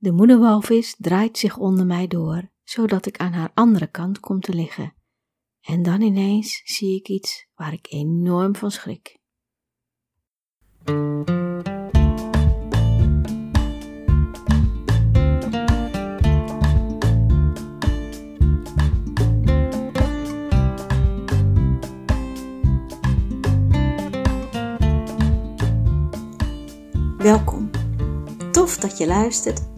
De 0.00 0.12
moederwalvis 0.12 0.94
draait 0.98 1.38
zich 1.38 1.56
onder 1.56 1.86
mij 1.86 2.06
door, 2.06 2.50
zodat 2.64 3.06
ik 3.06 3.16
aan 3.16 3.32
haar 3.32 3.50
andere 3.54 3.86
kant 3.86 4.20
kom 4.20 4.40
te 4.40 4.54
liggen. 4.54 4.94
En 5.60 5.82
dan 5.82 6.00
ineens 6.00 6.60
zie 6.64 6.96
ik 6.96 7.08
iets 7.08 7.46
waar 7.54 7.72
ik 7.72 7.86
enorm 7.90 8.56
van 8.56 8.70
schrik. 8.70 9.18
Welkom. 27.16 27.70
Tof 28.52 28.76
dat 28.76 28.98
je 28.98 29.06
luistert 29.06 29.77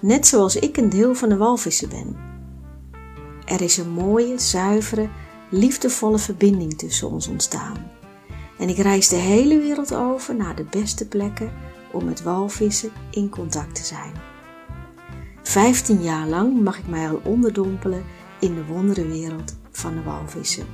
net 0.00 0.26
zoals 0.26 0.56
ik 0.56 0.76
een 0.76 0.88
deel 0.88 1.14
van 1.14 1.28
de 1.28 1.36
walvissen 1.36 1.88
ben. 1.88 2.16
Er 3.44 3.60
is 3.60 3.76
een 3.76 3.90
mooie, 3.90 4.38
zuivere, 4.38 5.08
liefdevolle 5.50 6.18
verbinding 6.18 6.78
tussen 6.78 7.10
ons 7.10 7.28
ontstaan. 7.28 7.90
En 8.58 8.68
ik 8.68 8.76
reis 8.76 9.08
de 9.08 9.16
hele 9.16 9.58
wereld 9.58 9.94
over 9.94 10.36
naar 10.36 10.56
de 10.56 10.64
beste 10.64 11.08
plekken 11.08 11.52
om 11.92 12.04
met 12.04 12.22
walvissen 12.22 12.90
in 13.10 13.28
contact 13.28 13.74
te 13.74 13.84
zijn. 13.84 14.12
Vijftien 15.42 16.02
jaar 16.02 16.26
lang 16.26 16.62
mag 16.62 16.78
ik 16.78 16.88
mij 16.88 17.08
al 17.08 17.20
onderdompelen 17.24 18.04
in 18.40 18.54
de 18.54 18.64
wonderenwereld 18.64 19.56
van 19.70 19.94
de 19.94 20.02
walvissen. 20.02 20.66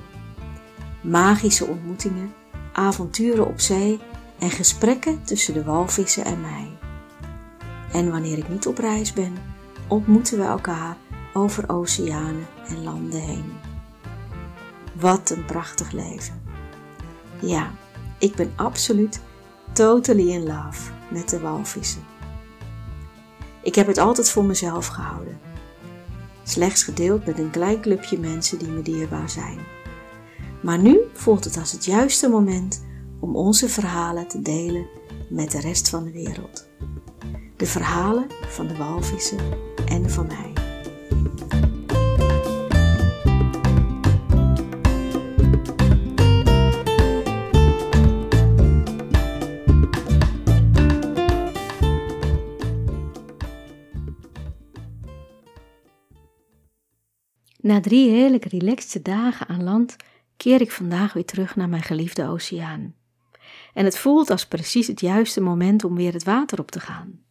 Magische 1.02 1.66
ontmoetingen, 1.66 2.32
avonturen 2.72 3.47
op 3.47 3.60
zee 3.60 4.00
en 4.38 4.50
gesprekken 4.50 5.24
tussen 5.24 5.54
de 5.54 5.64
walvissen 5.64 6.24
en 6.24 6.41
mij. 6.41 6.75
En 7.97 8.11
wanneer 8.11 8.39
ik 8.39 8.48
niet 8.48 8.66
op 8.66 8.78
reis 8.78 9.12
ben, 9.12 9.33
ontmoeten 9.89 10.39
we 10.39 10.44
elkaar 10.44 10.97
over 11.33 11.69
oceanen 11.69 12.47
en 12.69 12.83
landen 12.83 13.20
heen. 13.20 13.53
Wat 15.00 15.30
een 15.30 15.44
prachtig 15.44 15.91
leven. 15.91 16.42
Ja, 17.41 17.70
ik 18.19 18.34
ben 18.34 18.53
absoluut 18.56 19.20
totally 19.72 20.30
in 20.30 20.42
love 20.42 20.92
met 21.11 21.28
de 21.28 21.41
walvissen. 21.41 22.05
Ik 23.62 23.75
heb 23.75 23.86
het 23.86 23.98
altijd 23.98 24.31
voor 24.31 24.44
mezelf 24.44 24.86
gehouden. 24.86 25.41
Slechts 26.42 26.83
gedeeld 26.83 27.27
met 27.27 27.38
een 27.38 27.50
klein 27.50 27.81
clubje 27.81 28.19
mensen 28.19 28.58
die 28.58 28.69
me 28.69 28.83
dierbaar 28.83 29.31
zijn. 29.31 29.58
Maar 30.62 30.78
nu 30.78 30.98
voelt 31.12 31.44
het 31.44 31.56
als 31.56 31.72
het 31.72 31.84
juiste 31.84 32.28
moment 32.28 32.84
om 33.20 33.36
onze 33.36 33.69
verhalen 33.69 34.28
te 34.28 34.42
delen 34.42 34.86
met 35.28 35.50
de 35.50 35.60
rest 35.60 35.88
van 35.88 36.05
de 36.05 36.12
wereld. 36.12 36.69
De 37.57 37.67
verhalen 37.67 38.27
van 38.49 38.67
de 38.67 38.77
walvissen 38.77 39.39
en 39.87 40.11
van 40.11 40.27
mij. 40.27 40.53
Na 57.61 57.81
drie 57.81 58.11
heerlijk 58.11 58.45
relaxte 58.45 59.03
dagen 59.03 59.47
aan 59.47 59.65
land 59.65 59.97
keer 60.37 60.61
ik 60.61 60.71
vandaag 60.71 61.12
weer 61.12 61.25
terug 61.25 61.56
naar 61.56 61.69
mijn 61.69 61.83
geliefde 61.83 62.27
oceaan. 62.27 62.95
En 63.75 63.84
het 63.84 63.99
voelt 63.99 64.31
als 64.31 64.47
precies 64.47 64.87
het 64.87 65.00
juiste 65.00 65.41
moment 65.41 65.84
om 65.84 65.95
weer 65.95 66.12
het 66.12 66.25
water 66.25 66.59
op 66.59 66.71
te 66.71 66.81
gaan. 66.81 67.25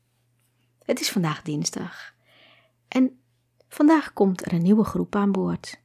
Het 0.85 0.99
is 0.99 1.11
vandaag 1.11 1.41
dinsdag. 1.41 2.13
En 2.87 3.19
vandaag 3.69 4.13
komt 4.13 4.45
er 4.45 4.53
een 4.53 4.61
nieuwe 4.61 4.83
groep 4.83 5.15
aan 5.15 5.31
boord. 5.31 5.81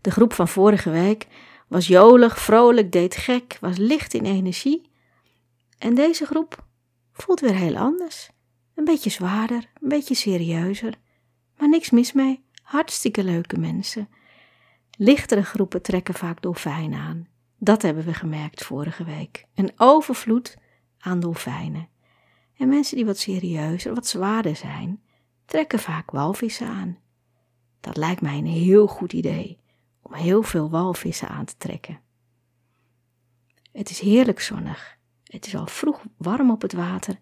De 0.00 0.10
groep 0.10 0.32
van 0.32 0.48
vorige 0.48 0.90
week 0.90 1.26
was 1.68 1.86
jolig, 1.86 2.38
vrolijk, 2.38 2.92
deed 2.92 3.16
gek, 3.16 3.58
was 3.60 3.76
licht 3.76 4.14
in 4.14 4.24
energie. 4.24 4.90
En 5.78 5.94
deze 5.94 6.26
groep 6.26 6.64
voelt 7.12 7.40
weer 7.40 7.54
heel 7.54 7.76
anders. 7.76 8.30
Een 8.74 8.84
beetje 8.84 9.10
zwaarder, 9.10 9.70
een 9.80 9.88
beetje 9.88 10.14
serieuzer. 10.14 10.94
Maar 11.56 11.68
niks 11.68 11.90
mis 11.90 12.12
mee. 12.12 12.44
Hartstikke 12.62 13.24
leuke 13.24 13.58
mensen. 13.58 14.08
Lichtere 14.96 15.44
groepen 15.44 15.82
trekken 15.82 16.14
vaak 16.14 16.42
dolfijnen 16.42 16.98
aan. 16.98 17.28
Dat 17.58 17.82
hebben 17.82 18.04
we 18.04 18.14
gemerkt 18.14 18.64
vorige 18.64 19.04
week. 19.04 19.46
Een 19.54 19.72
overvloed 19.76 20.56
aan 20.98 21.20
dolfijnen. 21.20 21.88
En 22.60 22.68
mensen 22.68 22.96
die 22.96 23.06
wat 23.06 23.18
serieuzer, 23.18 23.94
wat 23.94 24.06
zwaarder 24.06 24.56
zijn, 24.56 25.02
trekken 25.44 25.78
vaak 25.78 26.10
walvissen 26.10 26.66
aan. 26.66 26.98
Dat 27.80 27.96
lijkt 27.96 28.20
mij 28.20 28.38
een 28.38 28.46
heel 28.46 28.86
goed 28.86 29.12
idee 29.12 29.58
om 30.02 30.14
heel 30.14 30.42
veel 30.42 30.70
walvissen 30.70 31.28
aan 31.28 31.44
te 31.44 31.56
trekken. 31.56 32.00
Het 33.72 33.90
is 33.90 34.00
heerlijk 34.00 34.40
zonnig. 34.40 34.98
Het 35.24 35.46
is 35.46 35.56
al 35.56 35.66
vroeg 35.66 36.04
warm 36.16 36.50
op 36.50 36.62
het 36.62 36.72
water 36.72 37.20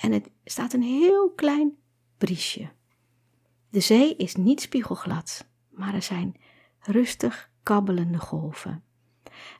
en 0.00 0.12
het 0.12 0.30
staat 0.44 0.72
een 0.72 0.82
heel 0.82 1.30
klein 1.30 1.76
briesje. 2.18 2.70
De 3.70 3.80
zee 3.80 4.16
is 4.16 4.34
niet 4.34 4.60
spiegelglad, 4.60 5.48
maar 5.70 5.94
er 5.94 6.02
zijn 6.02 6.36
rustig 6.78 7.50
kabbelende 7.62 8.18
golven. 8.18 8.84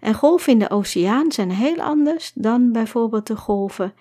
En 0.01 0.15
golven 0.15 0.53
in 0.53 0.59
de 0.59 0.71
oceaan 0.71 1.33
zijn 1.33 1.51
heel 1.51 1.81
anders 1.83 2.33
dan 2.35 2.73
bijvoorbeeld 2.73 3.27
de 3.27 3.37
golven 3.37 3.95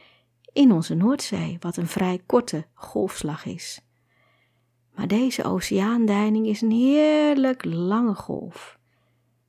in 0.53 0.71
onze 0.71 0.93
Noordzee, 0.93 1.57
wat 1.59 1.77
een 1.77 1.87
vrij 1.87 2.21
korte 2.25 2.65
golfslag 2.73 3.45
is. 3.45 3.81
Maar 4.95 5.07
deze 5.07 5.43
oceaandeining 5.43 6.47
is 6.47 6.61
een 6.61 6.71
heerlijk 6.71 7.65
lange 7.65 8.15
golf, 8.15 8.79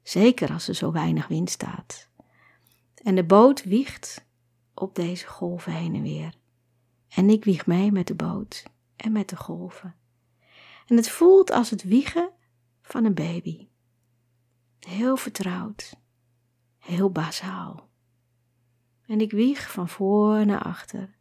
zeker 0.02 0.52
als 0.52 0.68
er 0.68 0.74
zo 0.74 0.92
weinig 0.92 1.28
wind 1.28 1.50
staat. 1.50 2.08
En 2.94 3.14
de 3.14 3.24
boot 3.24 3.64
wiegt 3.64 4.26
op 4.74 4.94
deze 4.94 5.26
golven 5.26 5.72
heen 5.72 5.94
en 5.94 6.02
weer. 6.02 6.34
En 7.08 7.30
ik 7.30 7.44
wieg 7.44 7.66
mee 7.66 7.92
met 7.92 8.06
de 8.06 8.14
boot 8.14 8.64
en 8.96 9.12
met 9.12 9.28
de 9.28 9.36
golven. 9.36 9.94
En 10.86 10.96
het 10.96 11.08
voelt 11.08 11.50
als 11.50 11.70
het 11.70 11.82
wiegen 11.82 12.30
van 12.82 13.04
een 13.04 13.14
baby. 13.14 13.68
Heel 14.78 15.16
vertrouwd, 15.16 15.96
heel 16.78 17.10
bazaal. 17.10 17.89
En 19.10 19.20
ik 19.20 19.30
wieg 19.30 19.70
van 19.72 19.88
voor 19.88 20.46
naar 20.46 20.62
achter. 20.62 21.16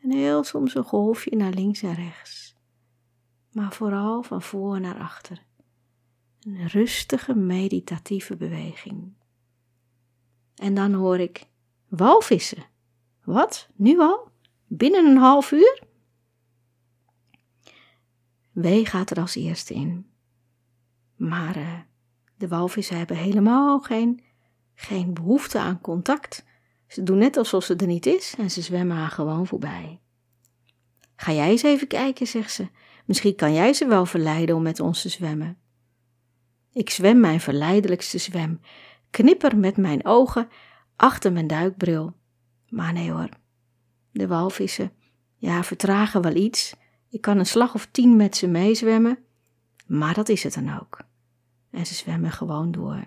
En 0.00 0.12
heel 0.12 0.44
soms 0.44 0.74
een 0.74 0.84
golfje 0.84 1.36
naar 1.36 1.52
links 1.52 1.82
en 1.82 1.94
rechts. 1.94 2.54
Maar 3.52 3.72
vooral 3.72 4.22
van 4.22 4.42
voor 4.42 4.80
naar 4.80 4.98
achter. 4.98 5.42
Een 6.40 6.66
rustige 6.66 7.34
meditatieve 7.34 8.36
beweging. 8.36 9.12
En 10.54 10.74
dan 10.74 10.92
hoor 10.92 11.18
ik 11.18 11.46
walvissen. 11.86 12.64
Wat? 13.24 13.68
Nu 13.74 13.98
al? 13.98 14.30
Binnen 14.66 15.06
een 15.06 15.16
half 15.16 15.52
uur? 15.52 15.82
W 18.52 18.66
gaat 18.86 19.10
er 19.10 19.20
als 19.20 19.34
eerste 19.34 19.74
in. 19.74 20.10
Maar 21.16 21.56
uh, 21.56 21.78
de 22.36 22.48
walvissen 22.48 22.98
hebben 22.98 23.16
helemaal 23.16 23.80
geen, 23.80 24.24
geen 24.74 25.14
behoefte 25.14 25.58
aan 25.58 25.80
contact. 25.80 26.46
Ze 26.88 27.02
doen 27.02 27.18
net 27.18 27.36
alsof 27.36 27.64
ze 27.64 27.76
er 27.76 27.86
niet 27.86 28.06
is 28.06 28.34
en 28.38 28.50
ze 28.50 28.62
zwemmen 28.62 28.96
haar 28.96 29.10
gewoon 29.10 29.46
voorbij. 29.46 30.00
Ga 31.16 31.32
jij 31.32 31.50
eens 31.50 31.62
even 31.62 31.86
kijken, 31.86 32.26
zegt 32.26 32.52
ze. 32.52 32.68
Misschien 33.04 33.34
kan 33.34 33.52
jij 33.52 33.72
ze 33.72 33.86
wel 33.86 34.06
verleiden 34.06 34.56
om 34.56 34.62
met 34.62 34.80
ons 34.80 35.02
te 35.02 35.08
zwemmen. 35.08 35.58
Ik 36.72 36.90
zwem 36.90 37.20
mijn 37.20 37.40
verleidelijkste 37.40 38.18
zwem, 38.18 38.60
knipper 39.10 39.56
met 39.56 39.76
mijn 39.76 40.06
ogen 40.06 40.48
achter 40.96 41.32
mijn 41.32 41.46
duikbril. 41.46 42.16
Maar 42.68 42.92
nee 42.92 43.10
hoor, 43.10 43.28
de 44.10 44.26
walvissen, 44.26 44.92
ja, 45.36 45.64
vertragen 45.64 46.22
wel 46.22 46.34
iets. 46.34 46.74
Ik 47.10 47.20
kan 47.20 47.38
een 47.38 47.46
slag 47.46 47.74
of 47.74 47.88
tien 47.90 48.16
met 48.16 48.36
ze 48.36 48.46
meezwemmen, 48.46 49.18
maar 49.86 50.14
dat 50.14 50.28
is 50.28 50.42
het 50.42 50.54
dan 50.54 50.78
ook. 50.80 51.00
En 51.70 51.86
ze 51.86 51.94
zwemmen 51.94 52.32
gewoon 52.32 52.70
door. 52.70 53.06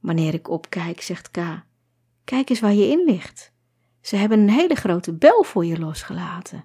Wanneer 0.00 0.34
ik 0.34 0.48
opkijk, 0.48 1.00
zegt 1.00 1.30
K, 1.30 1.62
Kijk 2.24 2.50
eens 2.50 2.60
waar 2.60 2.74
je 2.74 2.88
in 2.88 3.04
ligt. 3.04 3.52
Ze 4.00 4.16
hebben 4.16 4.38
een 4.38 4.50
hele 4.50 4.74
grote 4.74 5.12
bel 5.12 5.42
voor 5.42 5.64
je 5.64 5.78
losgelaten. 5.78 6.64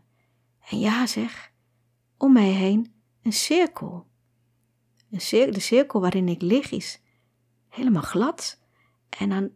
En 0.69 0.79
ja, 0.79 1.05
zeg, 1.07 1.51
om 2.17 2.33
mij 2.33 2.49
heen 2.49 2.93
een 3.21 3.33
cirkel. 3.33 4.07
Een 5.11 5.51
de 5.51 5.59
cirkel 5.59 6.01
waarin 6.01 6.27
ik 6.27 6.41
lig 6.41 6.71
is 6.71 7.01
helemaal 7.69 8.01
glad. 8.01 8.59
En 9.09 9.31
aan, 9.31 9.49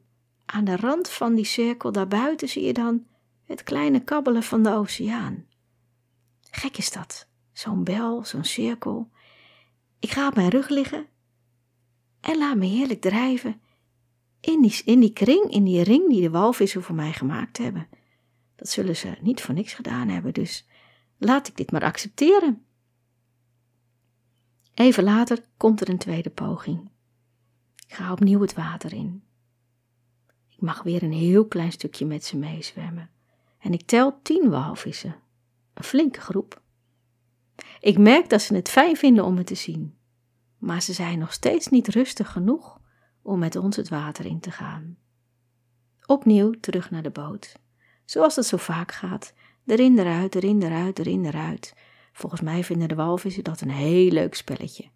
aan 0.46 0.64
de 0.64 0.76
rand 0.76 1.10
van 1.10 1.36
die 1.36 1.46
cirkel 1.46 1.92
daarbuiten 1.92 2.50
zie 2.50 2.64
je 2.64 2.74
dan 2.74 3.06
het 3.44 3.64
kleine 3.64 4.04
kabbelen 4.04 4.44
van 4.44 4.64
de 4.64 4.74
oceaan. 4.74 5.46
Gek 6.52 6.78
is 6.78 6.92
dat, 6.92 7.28
zo'n 7.54 7.84
bel, 7.84 8.26
zo'n 8.26 8.44
cirkel. 8.44 9.10
Ik 10.00 10.10
ga 10.10 10.28
op 10.28 10.36
mijn 10.36 10.50
rug 10.50 10.70
liggen 10.70 11.08
en 12.22 12.38
laat 12.38 12.58
me 12.58 12.66
heerlijk 12.66 13.02
drijven 13.02 13.62
in 14.42 14.62
die, 14.62 14.82
in 14.86 15.00
die 15.00 15.14
kring, 15.14 15.52
in 15.52 15.64
die 15.64 15.84
ring 15.84 16.10
die 16.10 16.22
de 16.22 16.30
walvissen 16.30 16.84
voor 16.84 16.96
mij 16.96 17.14
gemaakt 17.14 17.58
hebben. 17.58 17.88
Dat 18.56 18.70
zullen 18.70 18.96
ze 18.96 19.18
niet 19.22 19.42
voor 19.42 19.54
niks 19.54 19.74
gedaan 19.74 20.08
hebben, 20.08 20.34
dus 20.34 20.68
laat 21.18 21.48
ik 21.48 21.58
dit 21.58 21.72
maar 21.72 21.84
accepteren. 21.84 22.66
Even 24.74 25.04
later 25.04 25.44
komt 25.58 25.82
er 25.82 25.90
een 25.90 25.98
tweede 25.98 26.30
poging. 26.30 26.90
Ik 27.88 27.94
ga 27.94 28.12
opnieuw 28.12 28.42
het 28.42 28.54
water 28.54 28.94
in. 28.94 29.24
Ik 30.50 30.62
mag 30.62 30.84
weer 30.84 31.04
een 31.04 31.14
heel 31.14 31.46
klein 31.46 31.72
stukje 31.72 32.06
met 32.06 32.26
ze 32.26 32.38
meezwemmen. 32.38 33.10
En 33.60 33.74
ik 33.74 33.82
tel 33.82 34.20
tien 34.22 34.50
walvissen. 34.50 35.16
Een 35.74 35.84
flinke 35.84 36.22
groep. 36.22 36.62
Ik 37.80 37.98
merk 37.98 38.30
dat 38.30 38.42
ze 38.42 38.56
het 38.56 38.70
fijn 38.70 38.98
vinden 38.98 39.26
om 39.26 39.34
me 39.34 39.44
te 39.44 39.56
zien. 39.56 39.98
Maar 40.58 40.82
ze 40.82 40.94
zijn 40.94 41.20
nog 41.20 41.34
steeds 41.34 41.68
niet 41.68 41.88
rustig 41.88 42.32
genoeg 42.32 42.81
om 43.22 43.40
met 43.40 43.56
ons 43.56 43.76
het 43.76 43.90
water 43.90 44.26
in 44.26 44.40
te 44.40 44.52
gaan. 44.52 44.98
Opnieuw 46.06 46.52
terug 46.60 46.92
naar 46.92 47.04
de 47.04 47.10
boot. 47.10 47.56
Zoals 48.06 48.36
het 48.36 48.46
zo 48.46 48.58
vaak 48.58 48.92
gaat. 48.92 49.34
Erin, 49.66 50.00
eruit, 50.00 50.36
erin, 50.36 50.62
eruit, 50.62 51.00
erin, 51.00 51.26
eruit. 51.26 51.76
Volgens 52.14 52.42
mij 52.42 52.64
vinden 52.64 52.88
de 52.88 52.96
walvissen 52.96 53.44
dat 53.44 53.62
een 53.62 53.70
heel 53.70 54.12
leuk 54.12 54.36
spelletje. 54.36 54.90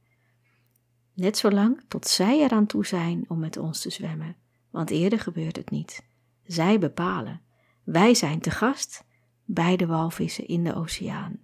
Net 1.13 1.37
zolang 1.37 1.81
tot 1.87 2.07
zij 2.07 2.39
eraan 2.39 2.65
toe 2.65 2.85
zijn 2.85 3.25
om 3.27 3.39
met 3.39 3.57
ons 3.57 3.81
te 3.81 3.89
zwemmen, 3.89 4.35
want 4.69 4.89
eerder 4.89 5.19
gebeurt 5.19 5.55
het 5.55 5.69
niet. 5.69 6.05
Zij 6.43 6.79
bepalen. 6.79 7.41
Wij 7.83 8.13
zijn 8.13 8.39
te 8.39 8.51
gast 8.51 9.05
bij 9.45 9.75
de 9.75 9.85
walvissen 9.85 10.47
in 10.47 10.63
de 10.63 10.75
oceaan. 10.75 11.39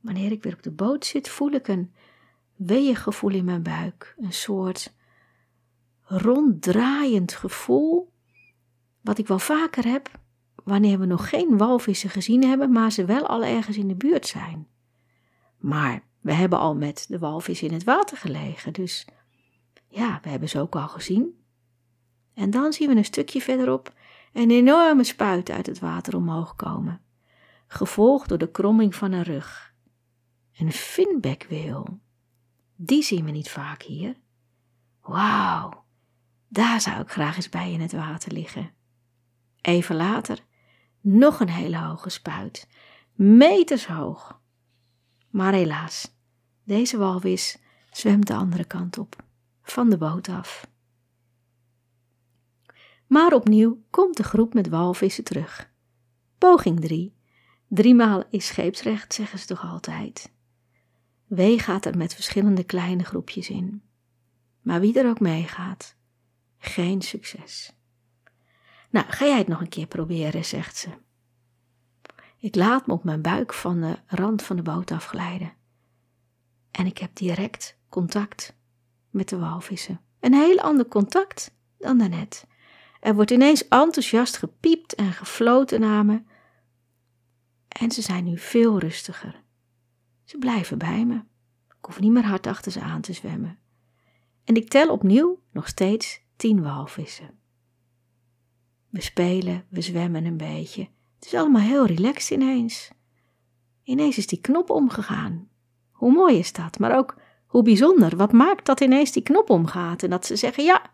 Wanneer 0.00 0.32
ik 0.32 0.42
weer 0.42 0.54
op 0.54 0.62
de 0.62 0.70
boot 0.70 1.06
zit, 1.06 1.28
voel 1.28 1.50
ik 1.50 1.68
een 1.68 1.92
gevoel 2.96 3.30
in 3.30 3.44
mijn 3.44 3.62
buik, 3.62 4.14
een 4.18 4.32
soort 4.32 4.94
ronddraaiend 6.02 7.32
gevoel, 7.32 8.12
wat 9.00 9.18
ik 9.18 9.26
wel 9.26 9.38
vaker 9.38 9.84
heb 9.84 10.10
wanneer 10.68 10.98
we 10.98 11.06
nog 11.06 11.28
geen 11.28 11.56
walvissen 11.56 12.10
gezien 12.10 12.44
hebben, 12.44 12.72
maar 12.72 12.92
ze 12.92 13.04
wel 13.04 13.26
al 13.26 13.44
ergens 13.44 13.76
in 13.76 13.88
de 13.88 13.94
buurt 13.94 14.26
zijn. 14.26 14.68
Maar 15.58 16.02
we 16.20 16.32
hebben 16.32 16.58
al 16.58 16.74
met 16.74 17.04
de 17.08 17.18
walvis 17.18 17.62
in 17.62 17.72
het 17.72 17.84
water 17.84 18.16
gelegen, 18.16 18.72
dus 18.72 19.06
ja, 19.88 20.18
we 20.22 20.28
hebben 20.28 20.48
ze 20.48 20.60
ook 20.60 20.76
al 20.76 20.88
gezien. 20.88 21.42
En 22.34 22.50
dan 22.50 22.72
zien 22.72 22.88
we 22.88 22.96
een 22.96 23.04
stukje 23.04 23.40
verderop 23.40 23.92
een 24.32 24.50
enorme 24.50 25.04
spuit 25.04 25.50
uit 25.50 25.66
het 25.66 25.78
water 25.78 26.16
omhoog 26.16 26.54
komen, 26.54 27.00
gevolgd 27.66 28.28
door 28.28 28.38
de 28.38 28.50
kromming 28.50 28.94
van 28.94 29.12
een 29.12 29.22
rug. 29.22 29.74
Een 30.58 30.72
finbeckweel. 30.72 32.00
Die 32.80 33.02
zien 33.02 33.24
we 33.24 33.30
niet 33.30 33.50
vaak 33.50 33.82
hier. 33.82 34.16
Wauw, 35.02 35.84
daar 36.48 36.80
zou 36.80 37.00
ik 37.00 37.10
graag 37.10 37.36
eens 37.36 37.48
bij 37.48 37.72
in 37.72 37.80
het 37.80 37.92
water 37.92 38.32
liggen. 38.32 38.70
Even 39.60 39.96
later 39.96 40.38
nog 41.00 41.40
een 41.40 41.48
hele 41.48 41.78
hoge 41.78 42.10
spuit, 42.10 42.68
meters 43.12 43.86
hoog. 43.86 44.40
Maar 45.30 45.52
helaas, 45.52 46.14
deze 46.64 46.98
walvis 46.98 47.58
zwemt 47.90 48.26
de 48.26 48.34
andere 48.34 48.64
kant 48.64 48.98
op, 48.98 49.16
van 49.62 49.90
de 49.90 49.98
boot 49.98 50.28
af. 50.28 50.68
Maar 53.06 53.32
opnieuw 53.32 53.82
komt 53.90 54.16
de 54.16 54.24
groep 54.24 54.54
met 54.54 54.68
walvissen 54.68 55.24
terug. 55.24 55.70
Poging 56.38 56.80
drie. 56.80 57.16
Driemaal 57.68 58.24
is 58.30 58.46
scheepsrecht, 58.46 59.14
zeggen 59.14 59.38
ze 59.38 59.46
toch 59.46 59.64
altijd. 59.64 60.36
Wee 61.28 61.58
gaat 61.58 61.84
er 61.84 61.96
met 61.96 62.14
verschillende 62.14 62.64
kleine 62.64 63.04
groepjes 63.04 63.48
in. 63.48 63.82
Maar 64.60 64.80
wie 64.80 64.98
er 64.98 65.08
ook 65.08 65.20
meegaat, 65.20 65.96
geen 66.58 67.02
succes. 67.02 67.72
Nou, 68.90 69.06
ga 69.08 69.26
jij 69.26 69.38
het 69.38 69.48
nog 69.48 69.60
een 69.60 69.68
keer 69.68 69.86
proberen, 69.86 70.44
zegt 70.44 70.76
ze. 70.76 70.88
Ik 72.38 72.54
laat 72.54 72.86
me 72.86 72.92
op 72.92 73.04
mijn 73.04 73.22
buik 73.22 73.54
van 73.54 73.80
de 73.80 73.98
rand 74.06 74.42
van 74.42 74.56
de 74.56 74.62
boot 74.62 74.90
afglijden. 74.90 75.52
En 76.70 76.86
ik 76.86 76.98
heb 76.98 77.16
direct 77.16 77.78
contact 77.88 78.56
met 79.10 79.28
de 79.28 79.38
walvissen. 79.38 80.00
Een 80.20 80.34
heel 80.34 80.60
ander 80.60 80.86
contact 80.86 81.54
dan 81.78 81.98
daarnet. 81.98 82.46
Er 83.00 83.14
wordt 83.14 83.30
ineens 83.30 83.68
enthousiast 83.68 84.36
gepiept 84.36 84.94
en 84.94 85.12
gefloten 85.12 85.80
naar 85.80 86.04
me. 86.04 86.22
En 87.68 87.90
ze 87.90 88.02
zijn 88.02 88.24
nu 88.24 88.38
veel 88.38 88.78
rustiger. 88.78 89.42
Ze 90.28 90.38
blijven 90.38 90.78
bij 90.78 91.04
me. 91.04 91.14
Ik 91.68 91.84
hoef 91.84 92.00
niet 92.00 92.12
meer 92.12 92.24
hard 92.24 92.46
achter 92.46 92.72
ze 92.72 92.80
aan 92.80 93.00
te 93.00 93.12
zwemmen. 93.12 93.58
En 94.44 94.54
ik 94.54 94.68
tel 94.68 94.90
opnieuw 94.90 95.40
nog 95.52 95.68
steeds 95.68 96.20
tien 96.36 96.62
walvissen. 96.62 97.38
We 98.88 99.00
spelen, 99.00 99.64
we 99.68 99.80
zwemmen 99.80 100.24
een 100.24 100.36
beetje. 100.36 100.88
Het 101.14 101.24
is 101.24 101.34
allemaal 101.34 101.62
heel 101.62 101.86
relaxed 101.86 102.30
ineens. 102.30 102.90
Ineens 103.82 104.18
is 104.18 104.26
die 104.26 104.40
knop 104.40 104.70
omgegaan. 104.70 105.48
Hoe 105.90 106.12
mooi 106.12 106.38
is 106.38 106.52
dat, 106.52 106.78
maar 106.78 106.96
ook 106.96 107.16
hoe 107.46 107.62
bijzonder. 107.62 108.16
Wat 108.16 108.32
maakt 108.32 108.66
dat 108.66 108.80
ineens 108.80 109.12
die 109.12 109.22
knop 109.22 109.50
omgaat 109.50 110.02
en 110.02 110.10
dat 110.10 110.26
ze 110.26 110.36
zeggen: 110.36 110.64
ja, 110.64 110.90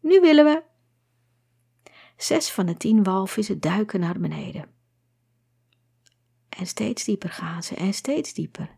nu 0.00 0.20
willen 0.20 0.44
we. 0.44 0.62
Zes 2.16 2.50
van 2.50 2.66
de 2.66 2.76
tien 2.76 3.02
walvissen 3.02 3.60
duiken 3.60 4.00
naar 4.00 4.20
beneden. 4.20 4.70
En 6.58 6.66
steeds 6.66 7.04
dieper 7.04 7.30
gaan 7.30 7.62
ze 7.62 7.74
en 7.74 7.94
steeds 7.94 8.32
dieper. 8.32 8.76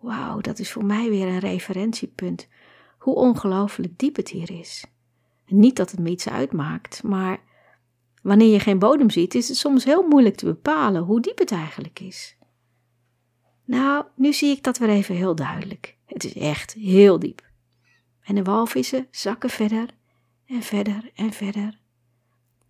Wauw, 0.00 0.40
dat 0.40 0.58
is 0.58 0.72
voor 0.72 0.84
mij 0.84 1.10
weer 1.10 1.26
een 1.26 1.38
referentiepunt. 1.38 2.48
Hoe 2.98 3.14
ongelooflijk 3.14 3.98
diep 3.98 4.16
het 4.16 4.28
hier 4.28 4.50
is. 4.50 4.84
Niet 5.46 5.76
dat 5.76 5.90
het 5.90 6.00
me 6.00 6.10
iets 6.10 6.28
uitmaakt, 6.28 7.02
maar 7.02 7.40
wanneer 8.22 8.52
je 8.52 8.60
geen 8.60 8.78
bodem 8.78 9.10
ziet, 9.10 9.34
is 9.34 9.48
het 9.48 9.56
soms 9.56 9.84
heel 9.84 10.06
moeilijk 10.08 10.36
te 10.36 10.44
bepalen 10.44 11.02
hoe 11.02 11.20
diep 11.20 11.38
het 11.38 11.52
eigenlijk 11.52 12.00
is. 12.00 12.36
Nou, 13.64 14.04
nu 14.14 14.32
zie 14.32 14.56
ik 14.56 14.62
dat 14.62 14.78
weer 14.78 14.88
even 14.88 15.14
heel 15.14 15.34
duidelijk. 15.34 15.96
Het 16.04 16.24
is 16.24 16.34
echt 16.34 16.72
heel 16.72 17.18
diep. 17.18 17.48
En 18.22 18.34
de 18.34 18.42
walvissen 18.42 19.06
zakken 19.10 19.50
verder 19.50 19.88
en 20.46 20.62
verder 20.62 21.10
en 21.14 21.32
verder, 21.32 21.80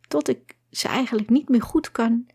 tot 0.09 0.29
ik 0.29 0.57
ze 0.71 0.89
eigenlijk 0.89 1.31
niet 1.31 1.49
meer 1.49 1.62
goed 1.62 1.91
kan 1.91 2.27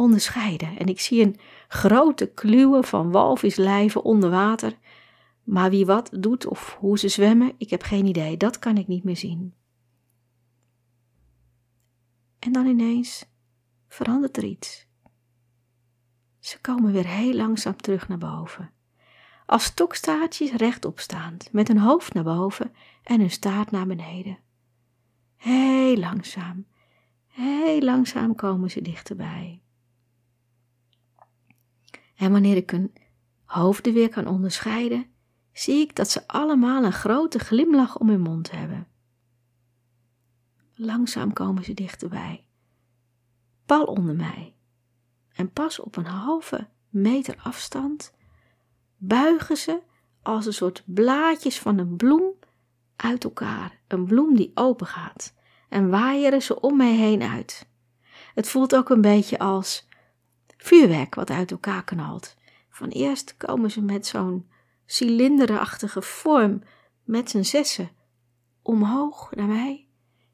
onderscheiden. 0.00 0.78
En 0.78 0.86
ik 0.86 1.00
zie 1.00 1.22
een 1.22 1.36
grote 1.68 2.26
kluwen 2.26 2.84
van 2.84 3.10
walvislijven 3.10 4.02
onder 4.02 4.30
water, 4.30 4.78
maar 5.44 5.70
wie 5.70 5.86
wat 5.86 6.10
doet 6.20 6.46
of 6.46 6.76
hoe 6.78 6.98
ze 6.98 7.08
zwemmen, 7.08 7.52
ik 7.58 7.70
heb 7.70 7.82
geen 7.82 8.06
idee, 8.06 8.36
dat 8.36 8.58
kan 8.58 8.76
ik 8.76 8.86
niet 8.86 9.04
meer 9.04 9.16
zien. 9.16 9.54
En 12.38 12.52
dan 12.52 12.66
ineens 12.66 13.26
verandert 13.88 14.36
er 14.36 14.44
iets. 14.44 14.88
Ze 16.38 16.60
komen 16.60 16.92
weer 16.92 17.06
heel 17.06 17.34
langzaam 17.34 17.76
terug 17.76 18.08
naar 18.08 18.18
boven. 18.18 18.70
Als 19.46 19.64
stokstaartjes 19.64 20.52
rechtop 20.52 21.00
staand, 21.00 21.52
met 21.52 21.68
hun 21.68 21.78
hoofd 21.78 22.14
naar 22.14 22.24
boven 22.24 22.72
en 23.02 23.20
hun 23.20 23.30
staart 23.30 23.70
naar 23.70 23.86
beneden. 23.86 24.38
Heel 25.36 25.96
langzaam, 25.96 26.66
heel 27.26 27.80
langzaam 27.80 28.34
komen 28.34 28.70
ze 28.70 28.82
dichterbij. 28.82 29.62
En 32.20 32.32
wanneer 32.32 32.56
ik 32.56 32.70
hun 32.70 32.92
hoofden 33.44 33.92
weer 33.92 34.08
kan 34.08 34.26
onderscheiden, 34.26 35.06
zie 35.52 35.80
ik 35.80 35.96
dat 35.96 36.10
ze 36.10 36.28
allemaal 36.28 36.84
een 36.84 36.92
grote 36.92 37.38
glimlach 37.38 37.98
om 37.98 38.08
hun 38.08 38.20
mond 38.20 38.50
hebben. 38.50 38.86
Langzaam 40.74 41.32
komen 41.32 41.64
ze 41.64 41.74
dichterbij, 41.74 42.46
pal 43.66 43.84
onder 43.84 44.14
mij, 44.14 44.54
en 45.32 45.52
pas 45.52 45.78
op 45.78 45.96
een 45.96 46.06
halve 46.06 46.68
meter 46.88 47.36
afstand 47.42 48.14
buigen 48.96 49.56
ze 49.56 49.82
als 50.22 50.46
een 50.46 50.52
soort 50.52 50.82
blaadjes 50.86 51.58
van 51.58 51.78
een 51.78 51.96
bloem 51.96 52.32
uit 52.96 53.24
elkaar, 53.24 53.80
een 53.88 54.04
bloem 54.04 54.36
die 54.36 54.50
open 54.54 54.86
gaat, 54.86 55.34
en 55.68 55.90
waaieren 55.90 56.42
ze 56.42 56.60
om 56.60 56.76
mij 56.76 56.94
heen 56.94 57.22
uit. 57.22 57.68
Het 58.34 58.48
voelt 58.48 58.76
ook 58.76 58.90
een 58.90 59.00
beetje 59.00 59.38
als 59.38 59.88
vuurwerk 60.62 61.14
wat 61.14 61.30
uit 61.30 61.50
elkaar 61.50 61.84
knalt. 61.84 62.36
Van 62.70 62.88
eerst 62.88 63.36
komen 63.36 63.70
ze 63.70 63.82
met 63.82 64.06
zo'n 64.06 64.48
cilinderachtige 64.86 66.02
vorm 66.02 66.62
met 67.04 67.30
z'n 67.30 67.42
zessen 67.42 67.90
omhoog 68.62 69.34
naar 69.34 69.46
mij 69.46 69.88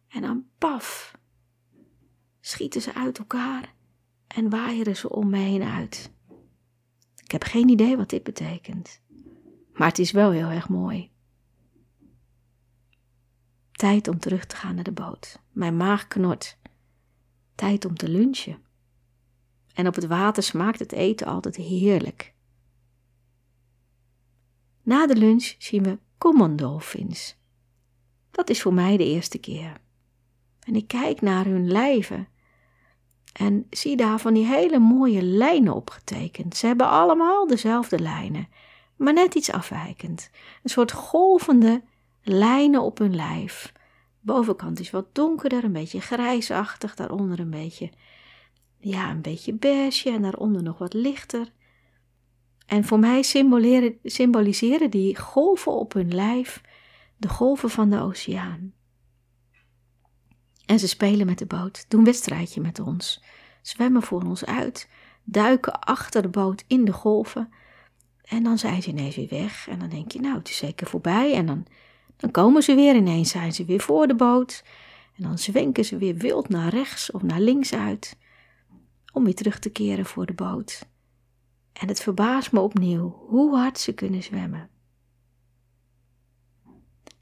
en 0.08 0.22
dan 0.22 0.46
paf 0.58 1.18
schieten 2.40 2.82
ze 2.82 2.94
uit 2.94 3.18
elkaar 3.18 3.74
en 4.26 4.50
waaieren 4.50 4.96
ze 4.96 5.10
om 5.10 5.30
me 5.30 5.38
heen 5.38 5.62
uit. 5.62 6.12
Ik 7.24 7.30
heb 7.30 7.42
geen 7.42 7.68
idee 7.68 7.96
wat 7.96 8.08
dit 8.10 8.22
betekent. 8.22 9.02
Maar 9.72 9.88
het 9.88 9.98
is 9.98 10.10
wel 10.10 10.30
heel 10.30 10.48
erg 10.48 10.68
mooi. 10.68 11.10
Tijd 13.72 14.08
om 14.08 14.18
terug 14.18 14.44
te 14.46 14.56
gaan 14.56 14.74
naar 14.74 14.84
de 14.84 14.92
boot. 14.92 15.40
Mijn 15.52 15.76
maag 15.76 16.08
knort. 16.08 16.58
Tijd 17.54 17.84
om 17.84 17.94
te 17.94 18.08
lunchen. 18.08 18.65
En 19.76 19.86
op 19.86 19.94
het 19.94 20.06
water 20.06 20.42
smaakt 20.42 20.78
het 20.78 20.92
eten 20.92 21.26
altijd 21.26 21.56
heerlijk. 21.56 22.34
Na 24.82 25.06
de 25.06 25.16
lunch 25.16 25.54
zien 25.58 25.82
we 25.82 25.98
common-dolphins. 26.18 27.36
Dat 28.30 28.50
is 28.50 28.62
voor 28.62 28.74
mij 28.74 28.96
de 28.96 29.04
eerste 29.04 29.38
keer. 29.38 29.80
En 30.60 30.74
ik 30.76 30.88
kijk 30.88 31.20
naar 31.20 31.44
hun 31.44 31.70
lijven 31.70 32.28
en 33.32 33.66
zie 33.70 33.96
daar 33.96 34.18
van 34.18 34.34
die 34.34 34.46
hele 34.46 34.78
mooie 34.78 35.22
lijnen 35.22 35.74
opgetekend. 35.74 36.56
Ze 36.56 36.66
hebben 36.66 36.88
allemaal 36.88 37.46
dezelfde 37.46 37.98
lijnen, 37.98 38.48
maar 38.96 39.12
net 39.12 39.34
iets 39.34 39.50
afwijkend. 39.50 40.30
Een 40.62 40.70
soort 40.70 40.92
golvende 40.92 41.82
lijnen 42.22 42.82
op 42.82 42.98
hun 42.98 43.14
lijf. 43.14 43.72
De 44.20 44.32
bovenkant 44.32 44.80
is 44.80 44.90
wat 44.90 45.14
donkerder, 45.14 45.64
een 45.64 45.72
beetje 45.72 46.00
grijsachtig, 46.00 46.94
daaronder 46.94 47.40
een 47.40 47.50
beetje, 47.50 47.90
ja, 48.86 49.10
een 49.10 49.22
beetje 49.22 49.52
beige 49.52 50.10
en 50.10 50.22
daaronder 50.22 50.62
nog 50.62 50.78
wat 50.78 50.94
lichter. 50.94 51.52
En 52.66 52.84
voor 52.84 52.98
mij 52.98 53.22
symboliseren 54.02 54.90
die 54.90 55.16
golven 55.16 55.72
op 55.72 55.92
hun 55.92 56.14
lijf 56.14 56.60
de 57.16 57.28
golven 57.28 57.70
van 57.70 57.90
de 57.90 58.00
oceaan. 58.00 58.72
En 60.66 60.78
ze 60.78 60.88
spelen 60.88 61.26
met 61.26 61.38
de 61.38 61.46
boot, 61.46 61.84
doen 61.88 62.04
wedstrijdje 62.04 62.60
met 62.60 62.78
ons, 62.80 63.22
zwemmen 63.62 64.02
voor 64.02 64.22
ons 64.22 64.44
uit, 64.44 64.88
duiken 65.24 65.80
achter 65.80 66.22
de 66.22 66.28
boot 66.28 66.64
in 66.66 66.84
de 66.84 66.92
golven. 66.92 67.52
En 68.24 68.42
dan 68.42 68.58
zijn 68.58 68.82
ze 68.82 68.88
ineens 68.88 69.16
weer 69.16 69.28
weg. 69.30 69.68
En 69.68 69.78
dan 69.78 69.88
denk 69.88 70.12
je, 70.12 70.20
nou, 70.20 70.38
het 70.38 70.48
is 70.48 70.56
zeker 70.56 70.86
voorbij. 70.86 71.34
En 71.34 71.46
dan, 71.46 71.66
dan 72.16 72.30
komen 72.30 72.62
ze 72.62 72.74
weer, 72.74 72.94
ineens 72.94 73.30
zijn 73.30 73.52
ze 73.52 73.64
weer 73.64 73.80
voor 73.80 74.06
de 74.06 74.14
boot. 74.14 74.64
En 75.16 75.22
dan 75.22 75.38
zwenken 75.38 75.84
ze 75.84 75.96
weer 75.96 76.14
wild 76.14 76.48
naar 76.48 76.68
rechts 76.68 77.10
of 77.10 77.22
naar 77.22 77.40
links 77.40 77.72
uit, 77.74 78.16
om 79.16 79.24
weer 79.24 79.34
terug 79.34 79.58
te 79.58 79.70
keren 79.70 80.06
voor 80.06 80.26
de 80.26 80.32
boot. 80.32 80.88
En 81.72 81.88
het 81.88 82.00
verbaast 82.00 82.52
me 82.52 82.60
opnieuw 82.60 83.08
hoe 83.28 83.56
hard 83.56 83.78
ze 83.78 83.92
kunnen 83.92 84.22
zwemmen. 84.22 84.70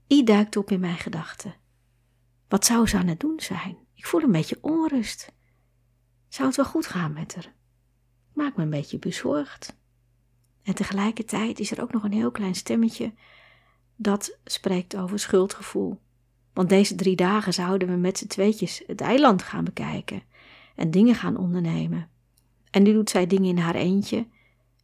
I 0.09 0.25
duikt 0.25 0.57
op 0.57 0.71
in 0.71 0.81
mijn 0.81 0.97
gedachten. 0.97 1.55
Wat 2.49 2.65
zou 2.65 2.87
ze 2.87 2.97
aan 2.97 3.07
het 3.07 3.21
doen 3.21 3.41
zijn? 3.41 3.77
Ik 3.95 4.07
voel 4.07 4.23
een 4.23 4.33
beetje 4.33 4.59
onrust. 4.61 5.33
Zou 6.29 6.47
het 6.47 6.57
wel 6.57 6.65
goed 6.65 6.87
gaan 6.87 7.13
met 7.13 7.35
haar? 7.35 7.55
Maak 8.33 8.57
me 8.57 8.63
een 8.63 8.71
beetje 8.71 8.99
bezorgd. 8.99 9.77
En 10.63 10.75
tegelijkertijd 10.75 11.59
is 11.59 11.71
er 11.71 11.83
ook 11.83 11.93
nog 11.93 12.05
een 12.05 12.13
heel 12.13 12.31
klein 12.31 12.55
stemmetje 12.55 13.15
dat 13.97 14.39
spreekt 14.45 14.97
over 14.97 15.19
schuldgevoel. 15.19 16.01
Want 16.53 16.69
deze 16.69 16.95
drie 16.95 17.17
dagen 17.17 17.55
zouden 17.55 17.89
we 17.89 17.97
met 17.97 18.19
z'n 18.19 18.27
tweetjes 18.27 18.83
het 18.87 19.01
eiland 19.01 19.43
gaan 19.43 19.65
bekijken 19.65 20.23
en 20.75 20.91
dingen 20.91 21.15
gaan 21.15 21.37
ondernemen. 21.37 22.11
En 22.71 22.83
nu 22.83 22.93
doet 22.93 23.11
zij 23.11 23.27
dingen 23.27 23.49
in 23.49 23.59
haar 23.59 23.75
eentje 23.75 24.27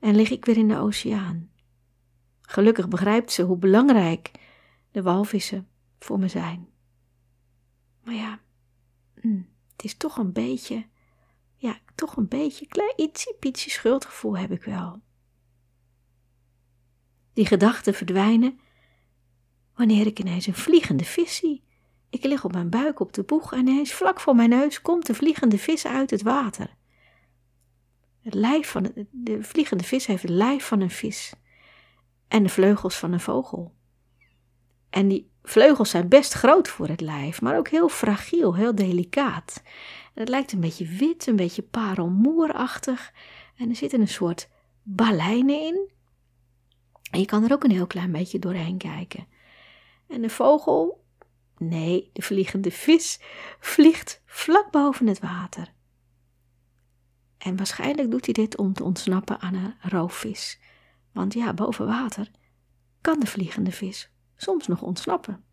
en 0.01 0.15
lig 0.15 0.31
ik 0.31 0.45
weer 0.45 0.57
in 0.57 0.69
de 0.69 0.77
oceaan. 0.77 1.51
Gelukkig 2.41 2.89
begrijpt 2.89 3.33
ze 3.33 3.43
hoe 3.43 3.57
belangrijk 3.57 4.31
de 4.91 5.03
walvissen 5.03 5.69
voor 5.99 6.19
me 6.19 6.29
zijn. 6.29 6.69
Maar 8.05 8.15
ja, 8.15 8.41
hm, 9.21 9.41
het 9.73 9.85
is 9.85 9.95
toch 9.97 10.17
een 10.17 10.33
beetje, 10.33 10.87
ja, 11.57 11.79
toch 11.95 12.17
een 12.17 12.29
beetje, 12.29 12.67
klein 12.67 12.93
ietsie 12.97 13.35
pietje 13.39 13.71
schuldgevoel 13.71 14.39
heb 14.39 14.51
ik 14.51 14.63
wel. 14.63 15.01
Die 17.33 17.47
gedachten 17.47 17.95
verdwijnen 17.95 18.61
wanneer 19.75 20.07
ik 20.07 20.19
ineens 20.19 20.47
een 20.47 20.55
vliegende 20.55 21.05
vis 21.05 21.37
zie. 21.37 21.63
Ik 22.11 22.25
lig 22.25 22.45
op 22.45 22.53
mijn 22.53 22.71
buik 22.71 23.01
op 23.01 23.13
de 23.13 23.23
boeg 23.23 23.53
en 23.53 23.59
ineens 23.59 23.93
vlak 23.93 24.21
voor 24.21 24.35
mijn 24.35 24.49
neus 24.49 24.83
komt 24.83 25.07
de 25.07 25.15
vliegende 25.15 25.59
vis 25.59 25.87
uit 25.87 26.11
het 26.11 26.23
water. 26.23 26.77
Het 28.23 28.35
lijf 28.35 28.71
van 28.71 28.83
de, 28.83 29.07
de 29.11 29.43
vliegende 29.43 29.85
vis 29.85 30.07
heeft 30.07 30.23
het 30.23 30.31
lijf 30.31 30.67
van 30.67 30.81
een 30.81 30.91
vis 30.91 31.33
en 32.29 32.43
de 32.43 32.49
vleugels 32.49 32.97
van 32.97 33.13
een 33.13 33.21
vogel. 33.21 33.75
En 34.91 35.09
die 35.09 35.31
vleugels 35.43 35.91
zijn 35.91 36.09
best 36.09 36.33
groot 36.33 36.69
voor 36.69 36.89
het 36.89 37.01
lijf, 37.01 37.41
maar 37.41 37.59
ook 37.59 37.69
heel 37.69 37.89
fragiel, 37.89 38.55
heel 38.55 38.75
delicaat. 38.75 39.63
het 40.15 40.29
lijkt 40.29 40.53
een 40.53 40.61
beetje 40.61 40.87
wit, 40.87 41.27
een 41.27 41.37
beetje 41.37 41.63
parelmoerachtig. 41.63 43.13
En 43.57 43.69
er 43.69 43.77
zitten 43.77 44.01
een 44.01 44.09
soort 44.09 44.49
balijnen 44.83 45.61
in. 45.61 45.91
En 47.11 47.21
je 47.21 47.27
kan 47.27 47.45
er 47.45 47.53
ook 47.53 47.65
een 47.65 47.71
heel 47.71 47.87
klein 47.87 48.13
beetje 48.13 48.39
doorheen 48.39 48.79
kijken. 48.79 49.27
En 50.09 50.23
de 50.23 50.31
vogel, 50.31 51.00
nee, 51.61 52.11
de 52.13 52.23
vliegende 52.23 52.71
vis, 52.71 53.21
vliegt 53.59 54.23
vlak 54.27 54.71
boven 54.71 55.07
het 55.07 55.21
water. 55.21 55.73
En 57.39 57.57
waarschijnlijk 57.57 58.11
doet 58.11 58.25
hij 58.25 58.35
dit 58.35 58.57
om 58.57 58.73
te 58.73 58.85
ontsnappen 58.85 59.41
aan 59.41 59.55
een 59.55 59.75
roofvis. 59.81 60.59
Want 61.13 61.35
ja, 61.35 61.55
boven 61.55 61.87
water 61.87 62.31
kan 63.01 63.21
de 63.21 63.27
vliegende 63.27 63.73
vis 63.73 64.11
soms 64.37 64.67
nog 64.67 64.83
ontsnappen. 64.83 65.45